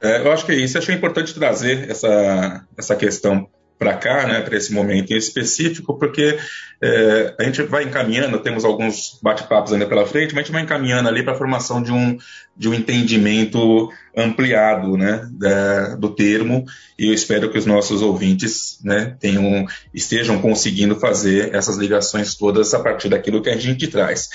É, 0.00 0.20
eu 0.20 0.32
acho 0.32 0.46
que 0.46 0.52
é 0.52 0.56
isso. 0.56 0.78
Achei 0.78 0.94
importante 0.94 1.34
trazer 1.34 1.90
essa, 1.90 2.66
essa 2.76 2.96
questão 2.96 3.48
para 3.82 3.96
cá, 3.96 4.26
né, 4.28 4.40
para 4.40 4.56
esse 4.56 4.72
momento 4.72 5.12
em 5.12 5.16
específico, 5.16 5.98
porque 5.98 6.38
é, 6.80 7.34
a 7.36 7.42
gente 7.42 7.62
vai 7.64 7.82
encaminhando, 7.82 8.38
temos 8.38 8.64
alguns 8.64 9.18
bate-papos 9.20 9.72
ainda 9.72 9.86
pela 9.86 10.06
frente, 10.06 10.32
mas 10.32 10.42
a 10.42 10.44
gente 10.44 10.52
vai 10.52 10.62
encaminhando 10.62 11.08
ali 11.08 11.24
para 11.24 11.32
a 11.32 11.36
formação 11.36 11.82
de 11.82 11.90
um, 11.90 12.16
de 12.56 12.68
um 12.68 12.74
entendimento 12.74 13.90
ampliado 14.16 14.96
né, 14.96 15.28
da, 15.32 15.96
do 15.96 16.10
termo, 16.10 16.64
e 16.96 17.08
eu 17.08 17.12
espero 17.12 17.50
que 17.50 17.58
os 17.58 17.66
nossos 17.66 18.02
ouvintes 18.02 18.78
né, 18.84 19.16
tenham, 19.18 19.66
estejam 19.92 20.40
conseguindo 20.40 20.94
fazer 20.94 21.52
essas 21.52 21.76
ligações 21.76 22.36
todas 22.36 22.72
a 22.74 22.78
partir 22.78 23.08
daquilo 23.08 23.42
que 23.42 23.50
a 23.50 23.56
gente 23.56 23.88
traz. 23.88 24.28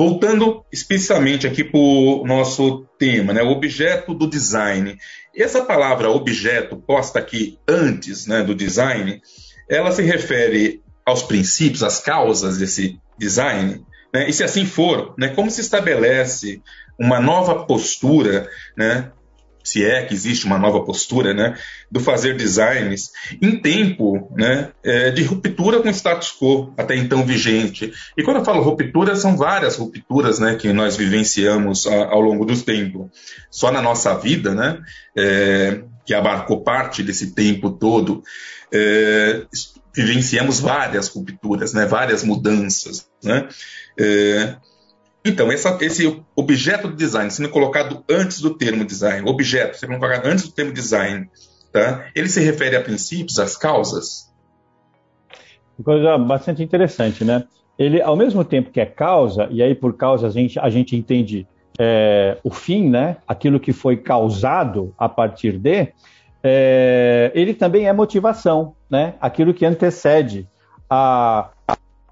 Voltando 0.00 0.64
especificamente 0.72 1.46
aqui 1.46 1.62
para 1.62 1.78
o 1.78 2.26
nosso 2.26 2.86
tema, 2.98 3.34
né, 3.34 3.42
o 3.42 3.50
objeto 3.50 4.14
do 4.14 4.26
design. 4.26 4.96
Essa 5.36 5.62
palavra 5.62 6.08
objeto, 6.08 6.74
posta 6.74 7.18
aqui 7.18 7.58
antes 7.68 8.26
né, 8.26 8.42
do 8.42 8.54
design, 8.54 9.20
ela 9.68 9.92
se 9.92 10.00
refere 10.00 10.82
aos 11.04 11.22
princípios, 11.22 11.82
às 11.82 12.00
causas 12.00 12.56
desse 12.56 12.98
design. 13.18 13.84
Né? 14.10 14.30
E 14.30 14.32
se 14.32 14.42
assim 14.42 14.64
for, 14.64 15.14
né, 15.18 15.28
como 15.28 15.50
se 15.50 15.60
estabelece 15.60 16.62
uma 16.98 17.20
nova 17.20 17.66
postura 17.66 18.48
né, 18.74 19.12
se 19.62 19.84
é 19.84 20.02
que 20.02 20.14
existe 20.14 20.46
uma 20.46 20.58
nova 20.58 20.80
postura, 20.84 21.34
né, 21.34 21.56
do 21.90 22.00
fazer 22.00 22.36
designs 22.36 23.10
em 23.40 23.60
tempo 23.60 24.32
né, 24.36 24.70
é, 24.82 25.10
de 25.10 25.22
ruptura 25.22 25.80
com 25.80 25.88
o 25.88 25.92
status 25.92 26.32
quo 26.38 26.72
até 26.76 26.96
então 26.96 27.24
vigente. 27.24 27.92
E 28.16 28.22
quando 28.22 28.38
eu 28.38 28.44
falo 28.44 28.62
ruptura, 28.62 29.14
são 29.16 29.36
várias 29.36 29.76
rupturas 29.76 30.38
né, 30.38 30.54
que 30.54 30.72
nós 30.72 30.96
vivenciamos 30.96 31.86
ao 31.86 32.20
longo 32.20 32.44
do 32.44 32.60
tempo. 32.60 33.10
Só 33.50 33.70
na 33.70 33.82
nossa 33.82 34.14
vida, 34.14 34.54
né, 34.54 34.78
é, 35.16 35.82
que 36.04 36.14
abarcou 36.14 36.62
parte 36.62 37.02
desse 37.02 37.34
tempo 37.34 37.70
todo, 37.70 38.22
é, 38.72 39.42
vivenciamos 39.94 40.60
várias 40.60 41.08
rupturas, 41.08 41.72
né, 41.72 41.86
várias 41.86 42.24
mudanças. 42.24 43.08
Né, 43.22 43.48
é, 43.98 44.56
então, 45.24 45.52
essa, 45.52 45.76
esse 45.82 46.22
objeto 46.34 46.88
de 46.88 46.96
design 46.96 47.30
sendo 47.30 47.50
colocado 47.50 48.02
antes 48.08 48.40
do 48.40 48.56
termo 48.56 48.84
design, 48.84 49.28
objeto 49.28 49.76
sendo 49.76 49.98
colocado 49.98 50.26
antes 50.26 50.44
do 50.44 50.52
termo 50.52 50.72
design, 50.72 51.28
tá? 51.72 52.06
ele 52.14 52.28
se 52.28 52.40
refere 52.40 52.76
a 52.76 52.82
princípios, 52.82 53.38
às 53.38 53.56
causas? 53.56 54.30
Coisa 55.84 56.16
bastante 56.18 56.62
interessante, 56.62 57.24
né? 57.24 57.44
Ele, 57.78 58.02
ao 58.02 58.16
mesmo 58.16 58.44
tempo 58.44 58.70
que 58.70 58.80
é 58.80 58.86
causa, 58.86 59.48
e 59.50 59.62
aí 59.62 59.74
por 59.74 59.96
causa 59.96 60.26
a 60.26 60.30
gente, 60.30 60.58
a 60.58 60.68
gente 60.68 60.94
entende 60.94 61.46
é, 61.78 62.36
o 62.44 62.50
fim, 62.50 62.88
né? 62.90 63.16
Aquilo 63.26 63.58
que 63.58 63.72
foi 63.72 63.96
causado 63.96 64.94
a 64.98 65.08
partir 65.08 65.58
de, 65.58 65.88
é, 66.42 67.30
ele 67.34 67.54
também 67.54 67.86
é 67.86 67.92
motivação, 67.92 68.74
né? 68.90 69.14
Aquilo 69.20 69.54
que 69.54 69.64
antecede 69.64 70.48
a 70.88 71.50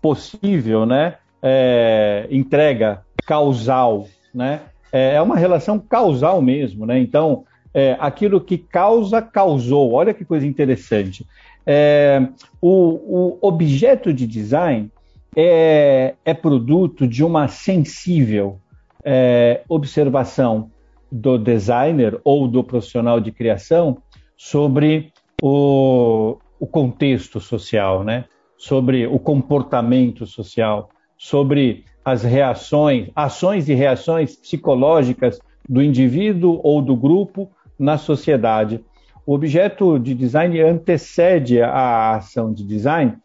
possível, 0.00 0.86
né? 0.86 1.16
É, 1.42 2.26
entrega 2.30 3.02
causal, 3.26 4.06
né? 4.34 4.60
É, 4.92 5.14
é 5.14 5.22
uma 5.22 5.36
relação 5.36 5.78
causal 5.78 6.40
mesmo, 6.40 6.86
né? 6.86 6.98
Então, 6.98 7.44
é, 7.74 7.96
aquilo 8.00 8.40
que 8.40 8.56
causa, 8.56 9.20
causou. 9.20 9.92
Olha 9.92 10.14
que 10.14 10.24
coisa 10.24 10.46
interessante. 10.46 11.26
É, 11.66 12.26
o, 12.60 12.70
o, 12.70 13.38
objeto 13.42 14.12
de 14.12 14.26
design 14.26 14.90
é, 15.36 16.14
é 16.24 16.34
produto 16.34 17.06
de 17.06 17.22
uma 17.22 17.46
sensível 17.48 18.58
é, 19.04 19.62
observação 19.68 20.70
do 21.12 21.38
designer 21.38 22.18
ou 22.24 22.48
do 22.48 22.64
profissional 22.64 23.20
de 23.20 23.30
criação 23.30 23.98
sobre 24.36 25.12
o, 25.42 26.38
o 26.58 26.66
contexto 26.66 27.38
social, 27.40 28.02
né? 28.02 28.24
sobre 28.56 29.06
o 29.06 29.18
comportamento 29.18 30.26
social, 30.26 30.90
sobre 31.18 31.84
as 32.04 32.22
reações, 32.22 33.10
ações 33.14 33.68
e 33.68 33.74
reações 33.74 34.36
psicológicas 34.36 35.38
do 35.68 35.82
indivíduo 35.82 36.60
ou 36.62 36.80
do 36.80 36.96
grupo 36.96 37.50
na 37.78 37.98
sociedade. 37.98 38.82
O 39.26 39.34
objeto 39.34 39.98
de 39.98 40.14
design 40.14 40.58
antecede 40.60 41.60
a 41.60 42.14
ação 42.14 42.52
de 42.52 42.64
design 42.64 43.18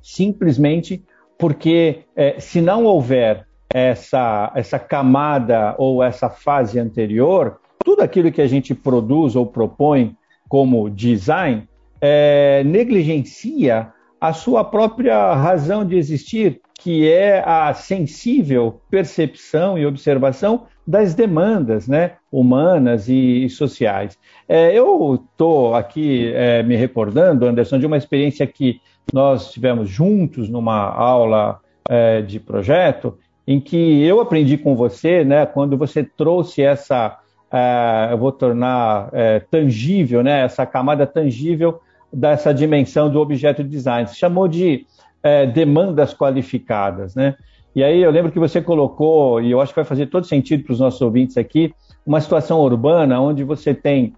simplesmente 0.00 1.02
porque, 1.38 2.04
é, 2.14 2.38
se 2.38 2.60
não 2.60 2.84
houver 2.84 3.46
essa, 3.72 4.52
essa 4.54 4.78
camada 4.78 5.74
ou 5.78 6.02
essa 6.02 6.28
fase 6.28 6.78
anterior, 6.78 7.58
tudo 7.84 8.02
aquilo 8.02 8.30
que 8.30 8.42
a 8.42 8.46
gente 8.46 8.74
produz 8.74 9.34
ou 9.34 9.46
propõe 9.46 10.16
como 10.48 10.90
design 10.90 11.68
é, 12.00 12.62
negligencia 12.64 13.92
a 14.20 14.32
sua 14.32 14.62
própria 14.62 15.34
razão 15.34 15.84
de 15.84 15.96
existir, 15.96 16.60
que 16.82 17.08
é 17.08 17.44
a 17.46 17.72
sensível 17.74 18.80
percepção 18.90 19.78
e 19.78 19.86
observação 19.86 20.66
das 20.84 21.14
demandas 21.14 21.86
né, 21.86 22.14
humanas 22.30 23.08
e, 23.08 23.44
e 23.44 23.48
sociais. 23.48 24.18
É, 24.48 24.76
eu 24.76 25.14
estou 25.14 25.76
aqui 25.76 26.32
é, 26.34 26.60
me 26.64 26.74
recordando, 26.74 27.46
Anderson, 27.46 27.78
de 27.78 27.86
uma 27.86 27.96
experiência 27.96 28.44
que 28.48 28.80
nós 29.12 29.52
tivemos 29.52 29.88
juntos 29.88 30.48
numa 30.48 30.90
aula 30.92 31.60
é, 31.88 32.20
de 32.20 32.40
projeto, 32.40 33.16
em 33.46 33.60
que 33.60 34.02
eu 34.02 34.20
aprendi 34.20 34.58
com 34.58 34.74
você, 34.74 35.24
né, 35.24 35.46
quando 35.46 35.76
você 35.76 36.02
trouxe 36.02 36.62
essa, 36.62 37.16
é, 37.52 38.08
eu 38.10 38.18
vou 38.18 38.32
tornar 38.32 39.08
é, 39.12 39.38
tangível, 39.38 40.20
né, 40.20 40.40
essa 40.40 40.66
camada 40.66 41.06
tangível 41.06 41.80
dessa 42.12 42.52
dimensão 42.52 43.08
do 43.08 43.20
objeto 43.20 43.62
de 43.62 43.70
design. 43.70 44.08
Você 44.08 44.16
chamou 44.16 44.48
de 44.48 44.84
é, 45.22 45.46
demandas 45.46 46.14
qualificadas, 46.14 47.14
né? 47.14 47.36
E 47.74 47.82
aí 47.82 48.02
eu 48.02 48.10
lembro 48.10 48.30
que 48.30 48.38
você 48.38 48.60
colocou, 48.60 49.40
e 49.40 49.50
eu 49.50 49.60
acho 49.60 49.72
que 49.72 49.78
vai 49.78 49.84
fazer 49.84 50.06
todo 50.06 50.26
sentido 50.26 50.64
para 50.64 50.72
os 50.72 50.80
nossos 50.80 51.00
ouvintes 51.00 51.38
aqui, 51.38 51.74
uma 52.04 52.20
situação 52.20 52.60
urbana 52.60 53.20
onde 53.20 53.44
você 53.44 53.72
tem 53.72 54.14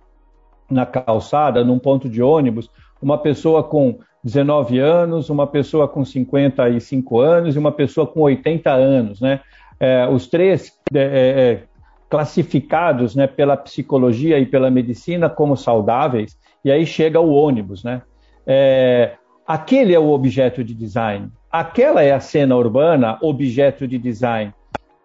na 0.71 0.85
calçada, 0.85 1.63
num 1.63 1.79
ponto 1.79 2.09
de 2.09 2.23
ônibus, 2.23 2.69
uma 3.01 3.19
pessoa 3.19 3.63
com 3.63 3.99
19 4.25 4.79
anos, 4.79 5.29
uma 5.29 5.47
pessoa 5.47 5.87
com 5.87 6.05
55 6.05 7.21
anos 7.21 7.55
e 7.55 7.59
uma 7.59 7.71
pessoa 7.71 8.07
com 8.07 8.21
80 8.23 8.71
anos, 8.73 9.21
né? 9.21 9.41
É, 9.79 10.09
os 10.09 10.27
três 10.27 10.73
é, 10.95 10.99
é, 10.99 11.03
é, 11.03 11.63
classificados 12.09 13.15
né, 13.15 13.27
pela 13.27 13.57
psicologia 13.57 14.39
e 14.39 14.47
pela 14.47 14.71
medicina 14.71 15.29
como 15.29 15.57
saudáveis, 15.57 16.39
e 16.65 16.71
aí 16.71 16.87
chega 16.87 17.21
o 17.21 17.33
ônibus, 17.33 17.85
né? 17.85 18.03
É, 18.47 19.13
Aquele 19.47 19.95
é 19.95 19.99
o 19.99 20.09
objeto 20.09 20.65
de 20.65 20.75
design. 20.75 21.29
Aquela 21.53 22.03
é 22.03 22.13
a 22.13 22.21
cena 22.21 22.57
urbana, 22.57 23.19
objeto 23.21 23.87
de 23.87 23.99
design. 23.99 24.55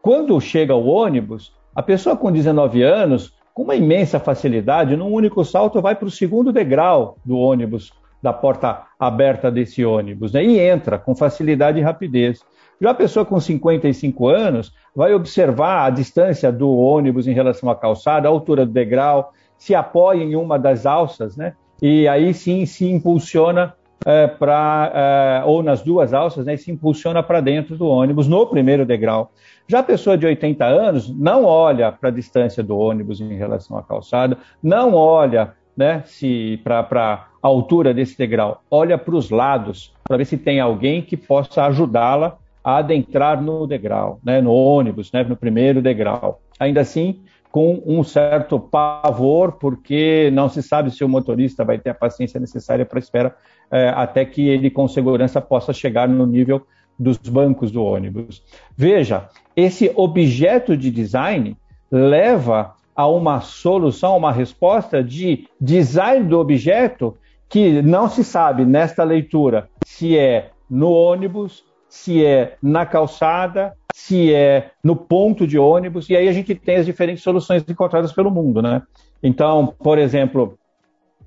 Quando 0.01 0.39
chega 0.39 0.73
o 0.73 0.87
ônibus, 0.87 1.53
a 1.75 1.83
pessoa 1.83 2.15
com 2.15 2.31
19 2.31 2.81
anos, 2.81 3.33
com 3.53 3.63
uma 3.63 3.75
imensa 3.75 4.17
facilidade, 4.17 4.95
num 4.95 5.11
único 5.11 5.43
salto, 5.43 5.81
vai 5.81 5.93
para 5.93 6.07
o 6.07 6.11
segundo 6.11 6.53
degrau 6.53 7.17
do 7.25 7.37
ônibus 7.37 7.91
da 8.23 8.31
porta 8.31 8.83
aberta 8.97 9.51
desse 9.51 9.83
ônibus, 9.83 10.31
né? 10.31 10.41
E 10.41 10.57
entra 10.57 10.97
com 10.97 11.13
facilidade 11.13 11.77
e 11.77 11.81
rapidez. 11.81 12.41
Já 12.79 12.91
a 12.91 12.95
pessoa 12.95 13.25
com 13.25 13.41
55 13.41 14.25
anos 14.29 14.73
vai 14.95 15.13
observar 15.13 15.85
a 15.85 15.89
distância 15.89 16.49
do 16.49 16.69
ônibus 16.69 17.27
em 17.27 17.33
relação 17.33 17.69
à 17.69 17.75
calçada, 17.75 18.29
a 18.29 18.31
altura 18.31 18.65
do 18.65 18.71
degrau, 18.71 19.33
se 19.57 19.75
apoia 19.75 20.23
em 20.23 20.37
uma 20.37 20.57
das 20.57 20.85
alças, 20.85 21.35
né? 21.35 21.55
E 21.81 22.07
aí 22.07 22.33
sim 22.33 22.65
se 22.65 22.89
impulsiona 22.89 23.73
é, 24.05 24.27
para 24.27 24.91
é, 24.93 25.45
ou 25.45 25.61
nas 25.61 25.81
duas 25.81 26.13
alças, 26.13 26.45
né? 26.45 26.53
E 26.53 26.57
se 26.57 26.71
impulsiona 26.71 27.21
para 27.21 27.41
dentro 27.41 27.77
do 27.77 27.87
ônibus 27.87 28.27
no 28.27 28.45
primeiro 28.47 28.85
degrau. 28.85 29.31
Já 29.67 29.79
a 29.79 29.83
pessoa 29.83 30.17
de 30.17 30.25
80 30.25 30.65
anos 30.65 31.15
não 31.15 31.45
olha 31.45 31.91
para 31.91 32.09
a 32.09 32.11
distância 32.11 32.63
do 32.63 32.77
ônibus 32.77 33.21
em 33.21 33.35
relação 33.35 33.77
à 33.77 33.83
calçada, 33.83 34.37
não 34.63 34.93
olha 34.93 35.53
né, 35.75 36.03
se 36.05 36.59
para 36.63 37.27
a 37.41 37.47
altura 37.47 37.93
desse 37.93 38.17
degrau, 38.17 38.61
olha 38.69 38.97
para 38.97 39.15
os 39.15 39.29
lados 39.29 39.93
para 40.03 40.17
ver 40.17 40.25
se 40.25 40.37
tem 40.37 40.59
alguém 40.59 41.01
que 41.01 41.15
possa 41.15 41.65
ajudá-la 41.65 42.37
a 42.63 42.77
adentrar 42.77 43.41
no 43.41 43.65
degrau, 43.65 44.19
né, 44.23 44.41
no 44.41 44.51
ônibus, 44.51 45.11
né, 45.11 45.23
no 45.23 45.37
primeiro 45.37 45.81
degrau. 45.81 46.41
Ainda 46.59 46.81
assim, 46.81 47.21
com 47.51 47.81
um 47.85 48.03
certo 48.03 48.59
pavor, 48.59 49.53
porque 49.53 50.29
não 50.33 50.49
se 50.49 50.61
sabe 50.61 50.91
se 50.91 51.03
o 51.03 51.09
motorista 51.09 51.65
vai 51.65 51.79
ter 51.79 51.89
a 51.89 51.95
paciência 51.95 52.39
necessária 52.39 52.85
para 52.85 52.99
esperar 52.99 53.35
é, 53.71 53.89
até 53.89 54.23
que 54.23 54.47
ele, 54.47 54.69
com 54.69 54.87
segurança, 54.87 55.41
possa 55.41 55.73
chegar 55.73 56.07
no 56.07 56.25
nível 56.25 56.65
dos 56.97 57.17
bancos 57.17 57.71
do 57.71 57.83
ônibus. 57.83 58.43
Veja, 58.75 59.29
esse 59.55 59.91
objeto 59.95 60.77
de 60.77 60.91
design 60.91 61.57
leva 61.91 62.75
a 62.95 63.07
uma 63.07 63.39
solução, 63.41 64.17
uma 64.17 64.31
resposta 64.31 65.03
de 65.03 65.47
design 65.59 66.27
do 66.27 66.37
objeto 66.37 67.17
que 67.47 67.81
não 67.81 68.09
se 68.09 68.23
sabe 68.23 68.65
nesta 68.65 69.03
leitura 69.03 69.69
se 69.85 70.17
é 70.17 70.51
no 70.69 70.91
ônibus, 70.91 71.63
se 71.89 72.23
é 72.23 72.55
na 72.61 72.85
calçada, 72.85 73.73
se 73.91 74.33
é 74.33 74.71
no 74.83 74.95
ponto 74.95 75.45
de 75.47 75.57
ônibus, 75.57 76.09
e 76.09 76.15
aí 76.15 76.29
a 76.29 76.31
gente 76.31 76.53
tem 76.55 76.77
as 76.77 76.85
diferentes 76.85 77.23
soluções 77.23 77.65
encontradas 77.67 78.13
pelo 78.13 78.29
mundo, 78.29 78.61
né? 78.61 78.83
Então, 79.21 79.73
por 79.79 79.97
exemplo, 79.97 80.57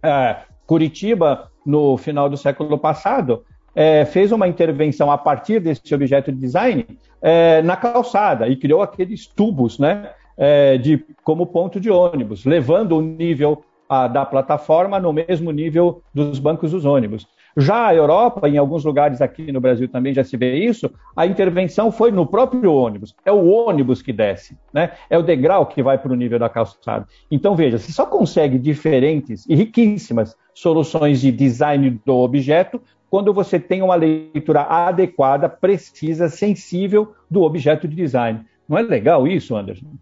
é, 0.02 0.36
Curitiba, 0.66 1.50
no 1.66 1.96
final 1.96 2.30
do 2.30 2.36
século 2.36 2.78
passado, 2.78 3.44
é, 3.74 4.04
fez 4.04 4.32
uma 4.32 4.46
intervenção 4.46 5.10
a 5.10 5.18
partir 5.18 5.60
desse 5.60 5.94
objeto 5.94 6.30
de 6.30 6.38
design 6.38 6.86
é, 7.20 7.60
na 7.62 7.76
calçada 7.76 8.48
e 8.48 8.56
criou 8.56 8.82
aqueles 8.82 9.26
tubos, 9.26 9.78
né? 9.78 10.10
É, 10.38 10.78
de, 10.78 11.04
como 11.22 11.44
ponto 11.44 11.78
de 11.78 11.90
ônibus, 11.90 12.46
levando 12.46 12.96
o 12.96 13.02
nível 13.02 13.62
a, 13.86 14.08
da 14.08 14.24
plataforma 14.24 14.98
no 14.98 15.12
mesmo 15.12 15.50
nível 15.50 16.02
dos 16.14 16.38
bancos 16.38 16.70
dos 16.70 16.86
ônibus. 16.86 17.28
Já 17.56 17.88
a 17.88 17.94
Europa, 17.94 18.48
em 18.48 18.56
alguns 18.56 18.84
lugares 18.84 19.20
aqui 19.20 19.52
no 19.52 19.60
Brasil 19.60 19.88
também 19.88 20.14
já 20.14 20.24
se 20.24 20.36
vê 20.36 20.56
isso, 20.56 20.90
a 21.16 21.26
intervenção 21.26 21.92
foi 21.92 22.10
no 22.10 22.26
próprio 22.26 22.72
ônibus. 22.72 23.14
É 23.24 23.32
o 23.32 23.46
ônibus 23.46 24.00
que 24.00 24.12
desce, 24.12 24.56
né? 24.72 24.92
É 25.10 25.18
o 25.18 25.22
degrau 25.22 25.66
que 25.66 25.82
vai 25.82 25.98
para 25.98 26.12
o 26.12 26.16
nível 26.16 26.38
da 26.38 26.48
calçada. 26.48 27.06
Então, 27.30 27.54
veja, 27.54 27.78
você 27.78 27.92
só 27.92 28.06
consegue 28.06 28.58
diferentes 28.58 29.46
e 29.48 29.54
riquíssimas 29.54 30.36
soluções 30.54 31.20
de 31.20 31.30
design 31.30 32.00
do 32.04 32.16
objeto 32.16 32.80
quando 33.10 33.34
você 33.34 33.60
tem 33.60 33.82
uma 33.82 33.94
leitura 33.94 34.62
adequada, 34.62 35.46
precisa, 35.46 36.30
sensível 36.30 37.14
do 37.30 37.42
objeto 37.42 37.86
de 37.86 37.94
design. 37.94 38.40
Não 38.66 38.78
é 38.78 38.82
legal 38.82 39.28
isso, 39.28 39.54
Anderson? 39.54 39.92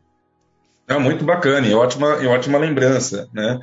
É 0.87 0.97
muito 0.97 1.25
bacana 1.25 1.67
e 1.67 1.75
ótima, 1.75 2.19
e 2.23 2.27
ótima 2.27 2.57
lembrança, 2.59 3.29
né? 3.33 3.59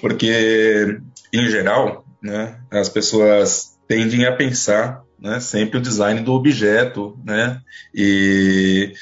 Porque, 0.00 1.00
em 1.32 1.46
geral, 1.48 2.04
né? 2.22 2.58
As 2.70 2.88
pessoas 2.88 3.78
tendem 3.88 4.24
a 4.24 4.34
pensar 4.34 5.02
né, 5.18 5.40
sempre 5.40 5.78
o 5.78 5.82
design 5.82 6.20
do 6.20 6.32
objeto, 6.32 7.18
né? 7.24 7.60
E 7.94 8.92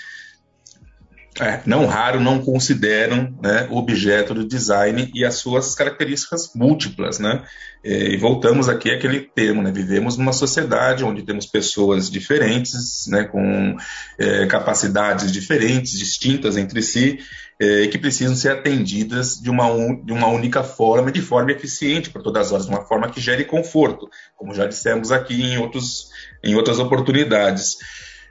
é, 1.41 1.63
não 1.65 1.87
raro 1.87 2.21
não 2.21 2.39
consideram 2.41 3.37
né, 3.43 3.67
objeto 3.71 4.35
do 4.35 4.47
design 4.47 5.11
e 5.15 5.25
as 5.25 5.37
suas 5.37 5.75
características 5.75 6.53
múltiplas, 6.55 7.19
né? 7.19 7.43
E 7.83 8.15
voltamos 8.19 8.69
aqui 8.69 8.91
àquele 8.91 9.21
termo, 9.21 9.63
né? 9.63 9.73
Vivemos 9.73 10.19
numa 10.19 10.35
sociedade 10.35 11.03
onde 11.03 11.23
temos 11.23 11.47
pessoas 11.47 12.11
diferentes, 12.11 13.07
né, 13.09 13.25
com 13.25 13.75
é, 14.19 14.45
capacidades 14.47 15.33
diferentes, 15.33 15.99
distintas 15.99 16.59
entre 16.59 16.83
si, 16.83 17.19
é, 17.61 17.87
que 17.87 17.99
precisam 17.99 18.35
ser 18.35 18.53
atendidas 18.53 19.41
de 19.41 19.49
uma, 19.49 19.67
un, 19.67 20.05
de 20.05 20.13
uma 20.13 20.29
única 20.29 20.63
forma, 20.63 21.13
de 21.13 21.23
forma 21.23 21.53
eficiente 21.53 22.11
para 22.11 22.23
todas 22.23 22.47
as 22.47 22.53
horas, 22.53 22.67
de 22.67 22.73
uma 22.73 22.85
forma 22.85 23.11
que 23.11 23.21
gere 23.21 23.45
conforto, 23.45 24.09
como 24.37 24.55
já 24.55 24.67
dissemos 24.67 25.11
aqui 25.11 25.43
em, 25.43 25.59
outros, 25.59 26.11
em 26.45 26.55
outras 26.55 26.79
oportunidades. 26.79 27.77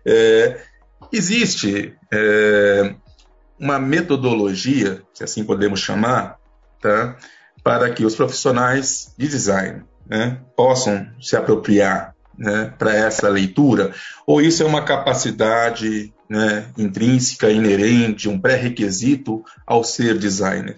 É, 0.06 0.60
existe 1.12 1.96
é, 2.12 2.96
uma 3.60 3.80
metodologia, 3.80 5.02
se 5.14 5.24
assim 5.24 5.44
podemos 5.44 5.80
chamar, 5.80 6.38
tá, 6.82 7.18
para 7.64 7.90
que 7.90 8.06
os 8.06 8.16
profissionais 8.16 9.14
de 9.18 9.28
design 9.28 9.84
né, 10.08 10.40
possam 10.56 11.08
se 11.20 11.36
apropriar 11.36 12.16
né, 12.38 12.74
para 12.78 12.94
essa 12.96 13.28
leitura, 13.28 13.92
ou 14.26 14.42
isso 14.42 14.64
é 14.64 14.66
uma 14.66 14.84
capacidade 14.84 16.14
né, 16.30 16.68
intrínseca, 16.78 17.52
inerente, 17.52 18.30
um 18.30 18.40
pré-requisito 18.40 19.44
ao 19.68 19.84
ser 19.84 20.18
designer? 20.18 20.78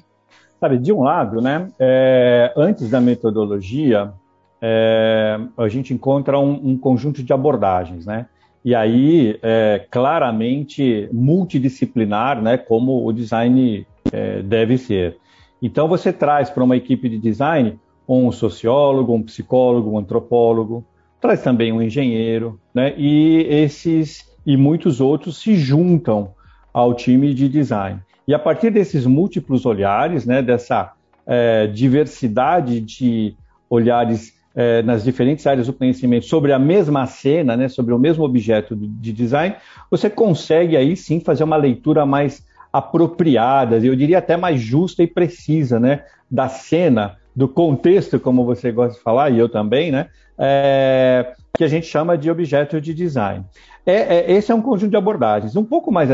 Sabe, 0.60 0.78
de 0.78 0.92
um 0.92 1.02
lado, 1.02 1.42
né, 1.42 1.70
é, 1.80 2.54
antes 2.56 2.90
da 2.90 3.00
metodologia, 3.00 4.14
é, 4.62 5.40
a 5.58 5.68
gente 5.68 5.94
encontra 5.94 6.38
um, 6.38 6.72
um, 6.72 6.78
conjunto 6.78 7.24
de 7.24 7.34
abordagens, 7.34 8.06
né? 8.06 8.28
E 8.64 8.76
aí, 8.76 9.40
é, 9.42 9.86
claramente 9.90 11.10
multidisciplinar, 11.12 12.42
né, 12.42 12.58
como 12.58 13.06
o 13.06 13.12
design 13.12 13.86
é, 14.12 14.42
deve 14.42 14.78
ser. 14.78 15.18
Então, 15.62 15.88
você 15.88 16.14
traz 16.14 16.50
para 16.50 16.64
uma 16.64 16.78
equipe 16.78 17.10
de 17.10 17.18
design 17.18 17.80
um 18.08 18.32
sociólogo, 18.32 19.14
um 19.14 19.24
psicólogo, 19.24 19.92
um 19.92 19.98
antropólogo, 19.98 20.86
traz 21.20 21.42
também 21.42 21.72
um 21.72 21.82
engenheiro, 21.82 22.60
né? 22.74 22.94
E 22.98 23.46
esses 23.48 24.30
e 24.46 24.58
muitos 24.58 25.00
outros 25.00 25.38
se 25.38 25.56
juntam 25.56 26.34
ao 26.74 26.94
time 26.94 27.34
de 27.34 27.48
design. 27.48 28.00
E 28.28 28.34
a 28.34 28.40
partir 28.40 28.72
desses 28.72 29.06
múltiplos 29.06 29.66
olhares, 29.66 30.26
né, 30.26 30.42
dessa 30.42 30.94
é, 31.28 31.68
diversidade 31.68 32.80
de 32.82 33.36
olhares 33.70 34.34
é, 34.56 34.82
nas 34.82 35.04
diferentes 35.04 35.46
áreas 35.48 35.68
do 35.68 35.74
conhecimento 35.74 36.26
sobre 36.26 36.52
a 36.52 36.60
mesma 36.60 37.06
cena, 37.06 37.56
né, 37.56 37.68
sobre 37.68 37.94
o 37.94 38.00
mesmo 38.00 38.24
objeto 38.24 38.76
de 38.76 39.14
design, 39.14 39.56
você 39.90 40.10
consegue 40.10 40.76
aí 40.76 40.96
sim 40.96 41.20
fazer 41.20 41.44
uma 41.44 41.56
leitura 41.56 42.06
mais 42.06 42.46
apropriada, 42.72 43.78
eu 43.78 43.96
diria 43.96 44.20
até 44.20 44.38
mais 44.38 44.62
justa 44.62 45.04
e 45.04 45.08
precisa, 45.08 45.80
né, 45.80 46.04
da 46.30 46.48
cena, 46.48 47.18
do 47.36 47.48
contexto, 47.48 48.20
como 48.20 48.46
você 48.46 48.72
gosta 48.72 48.98
de 48.98 49.04
falar, 49.04 49.30
e 49.30 49.40
eu 49.40 49.48
também, 49.48 49.92
né, 49.92 50.08
é, 50.38 51.34
que 51.56 51.64
a 51.64 51.68
gente 51.68 51.86
chama 51.86 52.18
de 52.18 52.30
objeto 52.30 52.80
de 52.80 52.94
design. 52.94 53.46
É, 53.86 54.18
é, 54.18 54.32
esse 54.32 54.52
é 54.52 54.56
um 54.56 54.62
conjunto 54.62 54.92
de 54.92 54.98
abordagens. 54.98 55.56
Um 55.56 55.64
pouco 55.64 55.92
mais 55.92 56.10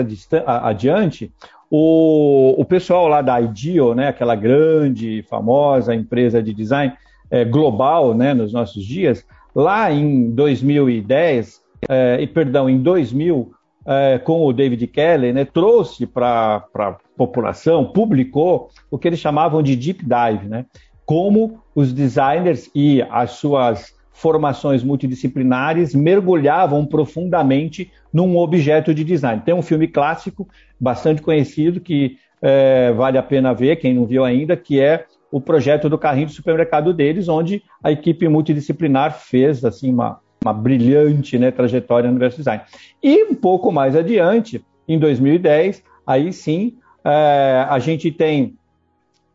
adiante, 0.45 1.31
o, 1.69 2.55
o 2.57 2.65
pessoal 2.65 3.07
lá 3.07 3.21
da 3.21 3.39
IDEO, 3.41 3.93
né, 3.93 4.07
aquela 4.07 4.35
grande, 4.35 5.23
famosa 5.29 5.93
empresa 5.93 6.41
de 6.41 6.53
design 6.53 6.93
é, 7.29 7.43
global 7.45 8.13
né, 8.13 8.33
nos 8.33 8.53
nossos 8.53 8.83
dias, 8.83 9.25
lá 9.55 9.91
em 9.91 10.29
2010, 10.31 11.61
é, 11.89 12.17
e 12.21 12.27
perdão, 12.27 12.69
em 12.69 12.81
2000, 12.81 13.51
é, 13.85 14.17
com 14.19 14.45
o 14.45 14.53
David 14.53 14.85
Kelly, 14.87 15.33
né, 15.33 15.45
trouxe 15.45 16.05
para 16.05 16.63
a 16.75 16.95
população, 17.15 17.85
publicou 17.85 18.69
o 18.91 18.97
que 18.97 19.07
eles 19.07 19.19
chamavam 19.19 19.61
de 19.61 19.75
deep 19.75 20.03
dive, 20.03 20.47
né, 20.47 20.65
como 21.05 21.61
os 21.73 21.93
designers 21.93 22.69
e 22.75 23.01
as 23.09 23.31
suas 23.31 23.95
formações 24.11 24.83
multidisciplinares 24.83 25.93
mergulhavam 25.93 26.85
profundamente 26.85 27.91
num 28.11 28.35
objeto 28.35 28.93
de 28.93 29.03
design. 29.03 29.43
Tem 29.45 29.53
um 29.53 29.61
filme 29.61 29.87
clássico, 29.87 30.47
bastante 30.79 31.21
conhecido, 31.21 31.79
que 31.79 32.17
é, 32.41 32.91
vale 32.93 33.17
a 33.17 33.23
pena 33.23 33.53
ver, 33.53 33.75
quem 33.75 33.93
não 33.93 34.05
viu 34.05 34.25
ainda, 34.25 34.57
que 34.57 34.79
é 34.79 35.05
o 35.31 35.41
projeto 35.41 35.89
do 35.89 35.97
carrinho 35.97 36.27
de 36.27 36.33
supermercado 36.33 36.93
deles, 36.93 37.27
onde 37.27 37.63
a 37.83 37.91
equipe 37.91 38.27
multidisciplinar 38.27 39.19
fez 39.19 39.63
assim 39.65 39.91
uma, 39.91 40.19
uma 40.43 40.53
brilhante 40.53 41.37
né, 41.37 41.51
trajetória 41.51 42.07
no 42.07 42.11
universo 42.11 42.37
design. 42.37 42.63
E 43.03 43.23
um 43.25 43.35
pouco 43.35 43.71
mais 43.71 43.95
adiante, 43.95 44.63
em 44.87 44.97
2010, 44.97 45.83
aí 46.05 46.31
sim, 46.31 46.77
é, 47.03 47.65
a 47.69 47.79
gente 47.79 48.11
tem 48.11 48.55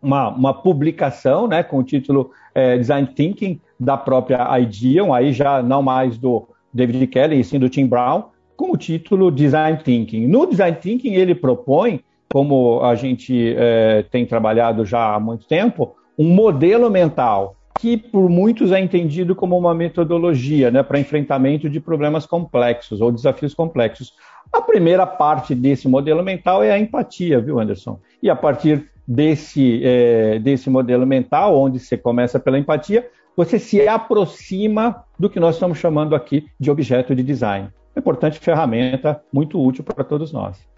uma, 0.00 0.28
uma 0.28 0.54
publicação 0.54 1.46
né, 1.46 1.62
com 1.62 1.78
o 1.78 1.84
título 1.84 2.30
é, 2.54 2.76
Design 2.76 3.08
Thinking, 3.14 3.60
da 3.78 3.96
própria 3.96 4.58
Ideon, 4.58 5.12
aí 5.12 5.32
já 5.32 5.62
não 5.62 5.82
mais 5.82 6.16
do 6.16 6.48
David 6.72 7.06
Kelly, 7.08 7.40
e 7.40 7.44
sim 7.44 7.58
do 7.58 7.68
Tim 7.68 7.86
Brown, 7.86 8.24
com 8.56 8.72
o 8.72 8.76
título 8.76 9.30
Design 9.30 9.78
Thinking. 9.82 10.26
No 10.26 10.46
Design 10.46 10.76
Thinking, 10.76 11.14
ele 11.14 11.34
propõe, 11.34 12.00
como 12.32 12.82
a 12.82 12.94
gente 12.94 13.54
é, 13.58 14.06
tem 14.10 14.24
trabalhado 14.24 14.86
já 14.86 15.14
há 15.14 15.20
muito 15.20 15.46
tempo, 15.46 15.94
um 16.18 16.28
modelo 16.32 16.90
mental 16.90 17.56
que 17.78 17.96
por 17.96 18.28
muitos 18.30 18.72
é 18.72 18.80
entendido 18.80 19.34
como 19.34 19.58
uma 19.58 19.74
metodologia 19.74 20.70
né, 20.70 20.82
para 20.82 20.98
enfrentamento 20.98 21.68
de 21.68 21.78
problemas 21.78 22.24
complexos 22.24 23.02
ou 23.02 23.12
desafios 23.12 23.52
complexos. 23.52 24.14
A 24.50 24.62
primeira 24.62 25.06
parte 25.06 25.54
desse 25.54 25.86
modelo 25.88 26.22
mental 26.22 26.62
é 26.62 26.70
a 26.70 26.78
empatia, 26.78 27.38
viu, 27.38 27.60
Anderson? 27.60 28.00
E 28.22 28.30
a 28.30 28.36
partir 28.36 28.88
desse, 29.06 29.82
é, 29.84 30.38
desse 30.38 30.70
modelo 30.70 31.06
mental, 31.06 31.58
onde 31.58 31.78
você 31.78 31.98
começa 31.98 32.40
pela 32.40 32.58
empatia, 32.58 33.06
você 33.36 33.58
se 33.58 33.86
aproxima 33.86 35.04
do 35.18 35.28
que 35.28 35.40
nós 35.40 35.56
estamos 35.56 35.76
chamando 35.76 36.14
aqui 36.14 36.46
de 36.58 36.70
objeto 36.70 37.14
de 37.14 37.22
design. 37.22 37.68
É 37.94 38.00
importante 38.00 38.38
ferramenta, 38.38 39.22
muito 39.30 39.62
útil 39.62 39.84
para 39.84 40.02
todos 40.02 40.32
nós. 40.32 40.71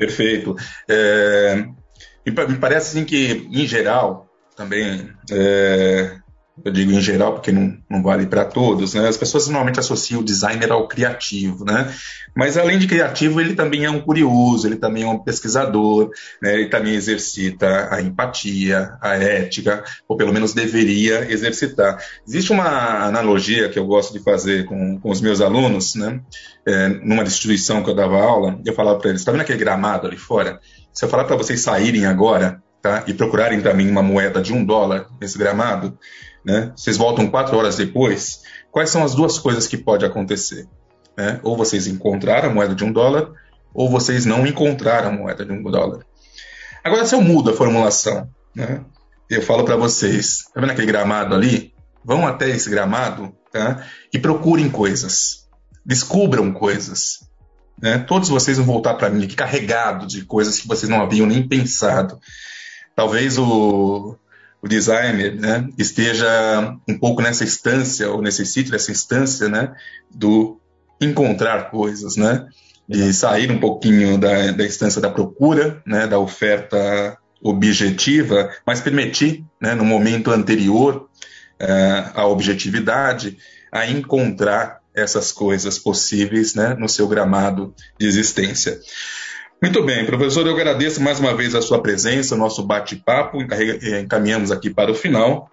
Perfeito. 0.00 0.56
É, 0.88 1.56
me 2.26 2.56
parece 2.58 2.96
assim 2.96 3.04
que, 3.04 3.46
em 3.52 3.66
geral, 3.66 4.26
também 4.56 5.12
é, 5.30 6.16
eu 6.64 6.72
digo 6.72 6.92
em 6.92 7.00
geral 7.00 7.34
porque 7.34 7.52
não, 7.52 7.76
não 7.88 8.02
vale 8.02 8.26
para 8.26 8.44
todos, 8.44 8.94
né? 8.94 9.08
As 9.08 9.16
pessoas 9.16 9.46
normalmente 9.46 9.80
associam 9.80 10.20
o 10.20 10.24
designer 10.24 10.70
ao 10.70 10.86
criativo, 10.86 11.64
né? 11.64 11.94
Mas 12.36 12.56
além 12.56 12.78
de 12.78 12.86
criativo, 12.86 13.40
ele 13.40 13.54
também 13.54 13.84
é 13.84 13.90
um 13.90 14.00
curioso, 14.00 14.66
ele 14.66 14.76
também 14.76 15.02
é 15.02 15.06
um 15.06 15.18
pesquisador, 15.18 16.10
né? 16.40 16.54
ele 16.54 16.68
também 16.68 16.94
exercita 16.94 17.88
a 17.90 18.00
empatia, 18.00 18.96
a 19.00 19.16
ética, 19.16 19.82
ou 20.08 20.16
pelo 20.16 20.32
menos 20.32 20.52
deveria 20.52 21.30
exercitar. 21.30 21.98
Existe 22.26 22.52
uma 22.52 23.06
analogia 23.06 23.68
que 23.68 23.78
eu 23.78 23.86
gosto 23.86 24.12
de 24.12 24.22
fazer 24.22 24.66
com, 24.66 24.98
com 25.00 25.10
os 25.10 25.20
meus 25.20 25.40
alunos, 25.40 25.94
né? 25.94 26.20
É, 26.66 26.88
numa 26.88 27.22
instituição 27.22 27.82
que 27.82 27.90
eu 27.90 27.94
dava 27.94 28.20
aula, 28.20 28.60
eu 28.64 28.74
falava 28.74 28.98
para 28.98 29.10
eles: 29.10 29.22
está 29.22 29.32
vendo 29.32 29.40
aquele 29.40 29.58
gramado 29.58 30.06
ali 30.06 30.16
fora? 30.16 30.60
Se 30.92 31.04
eu 31.04 31.08
falar 31.08 31.24
para 31.24 31.36
vocês 31.36 31.60
saírem 31.60 32.06
agora 32.06 32.62
tá? 32.82 33.04
e 33.06 33.14
procurarem 33.14 33.60
também 33.60 33.88
uma 33.88 34.02
moeda 34.02 34.40
de 34.40 34.52
um 34.52 34.64
dólar 34.64 35.06
nesse 35.20 35.38
gramado, 35.38 35.98
né? 36.44 36.72
Vocês 36.74 36.96
voltam 36.96 37.30
quatro 37.30 37.56
horas 37.56 37.76
depois, 37.76 38.42
quais 38.70 38.90
são 38.90 39.04
as 39.04 39.14
duas 39.14 39.38
coisas 39.38 39.66
que 39.66 39.76
pode 39.76 40.04
acontecer? 40.04 40.66
Né? 41.16 41.38
Ou 41.42 41.56
vocês 41.56 41.86
encontraram 41.86 42.50
a 42.50 42.52
moeda 42.52 42.74
de 42.74 42.84
um 42.84 42.92
dólar, 42.92 43.30
ou 43.74 43.88
vocês 43.90 44.24
não 44.24 44.46
encontraram 44.46 45.08
a 45.08 45.12
moeda 45.12 45.44
de 45.44 45.52
um 45.52 45.62
dólar. 45.62 46.04
Agora, 46.82 47.04
se 47.04 47.14
eu 47.14 47.20
mudo 47.20 47.50
a 47.50 47.54
formulação, 47.54 48.28
né? 48.54 48.80
eu 49.28 49.42
falo 49.42 49.64
para 49.64 49.76
vocês, 49.76 50.44
tá 50.52 50.60
vendo 50.60 50.70
aquele 50.70 50.86
gramado 50.86 51.34
ali? 51.34 51.74
Vão 52.02 52.26
até 52.26 52.48
esse 52.48 52.70
gramado 52.70 53.34
tá? 53.52 53.86
e 54.12 54.18
procurem 54.18 54.70
coisas, 54.70 55.46
descubram 55.84 56.50
coisas. 56.52 57.28
Né? 57.80 57.98
Todos 57.98 58.30
vocês 58.30 58.56
vão 58.56 58.66
voltar 58.66 58.94
para 58.94 59.10
mim 59.10 59.24
aqui 59.24 59.36
carregados 59.36 60.12
de 60.12 60.24
coisas 60.24 60.58
que 60.58 60.66
vocês 60.66 60.88
não 60.88 61.02
haviam 61.02 61.26
nem 61.26 61.46
pensado. 61.46 62.18
Talvez 63.00 63.38
o, 63.38 64.14
o 64.60 64.68
designer 64.68 65.34
né, 65.34 65.66
esteja 65.78 66.76
um 66.86 66.98
pouco 66.98 67.22
nessa 67.22 67.42
instância, 67.42 68.10
ou 68.10 68.20
necessite 68.20 68.70
dessa 68.70 68.92
instância 68.92 69.48
né, 69.48 69.74
do 70.14 70.60
encontrar 71.00 71.70
coisas, 71.70 72.16
né, 72.16 72.46
de 72.86 73.10
sair 73.14 73.50
um 73.50 73.58
pouquinho 73.58 74.18
da, 74.18 74.52
da 74.52 74.66
instância 74.66 75.00
da 75.00 75.08
procura, 75.08 75.82
né, 75.86 76.06
da 76.06 76.18
oferta 76.18 77.16
objetiva, 77.42 78.50
mas 78.66 78.82
permitir, 78.82 79.46
né, 79.58 79.74
no 79.74 79.86
momento 79.86 80.30
anterior 80.30 81.08
uh, 81.58 82.10
à 82.20 82.26
objetividade, 82.26 83.38
a 83.72 83.86
encontrar 83.86 84.80
essas 84.94 85.32
coisas 85.32 85.78
possíveis 85.78 86.54
né, 86.54 86.74
no 86.74 86.86
seu 86.86 87.08
gramado 87.08 87.74
de 87.98 88.06
existência. 88.06 88.78
Muito 89.62 89.82
bem, 89.82 90.06
professor, 90.06 90.46
eu 90.46 90.54
agradeço 90.54 91.02
mais 91.02 91.20
uma 91.20 91.36
vez 91.36 91.54
a 91.54 91.60
sua 91.60 91.82
presença, 91.82 92.34
nosso 92.34 92.62
bate-papo, 92.62 93.38
encaminhamos 94.02 94.50
aqui 94.50 94.70
para 94.70 94.90
o 94.90 94.94
final. 94.94 95.50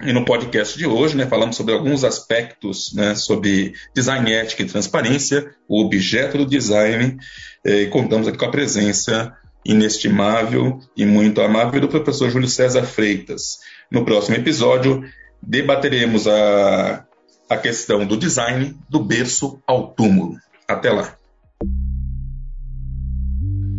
E 0.00 0.12
no 0.12 0.24
podcast 0.24 0.78
de 0.78 0.86
hoje, 0.86 1.16
né, 1.16 1.26
falamos 1.26 1.56
sobre 1.56 1.74
alguns 1.74 2.04
aspectos 2.04 2.92
né, 2.94 3.16
sobre 3.16 3.74
design 3.92 4.32
ética 4.32 4.62
e 4.62 4.66
transparência, 4.66 5.50
o 5.66 5.84
objeto 5.84 6.38
do 6.38 6.46
design, 6.46 7.16
eh, 7.64 7.82
e 7.82 7.86
contamos 7.88 8.28
aqui 8.28 8.38
com 8.38 8.44
a 8.44 8.50
presença 8.50 9.36
inestimável 9.64 10.78
e 10.96 11.04
muito 11.04 11.40
amável 11.40 11.80
do 11.80 11.88
professor 11.88 12.30
Júlio 12.30 12.46
César 12.46 12.84
Freitas. 12.84 13.58
No 13.90 14.04
próximo 14.04 14.36
episódio, 14.36 15.02
debateremos 15.42 16.28
a, 16.28 17.04
a 17.50 17.56
questão 17.56 18.06
do 18.06 18.16
design 18.16 18.76
do 18.88 19.02
berço 19.02 19.60
ao 19.66 19.88
túmulo. 19.88 20.36
Até 20.68 20.92
lá. 20.92 21.16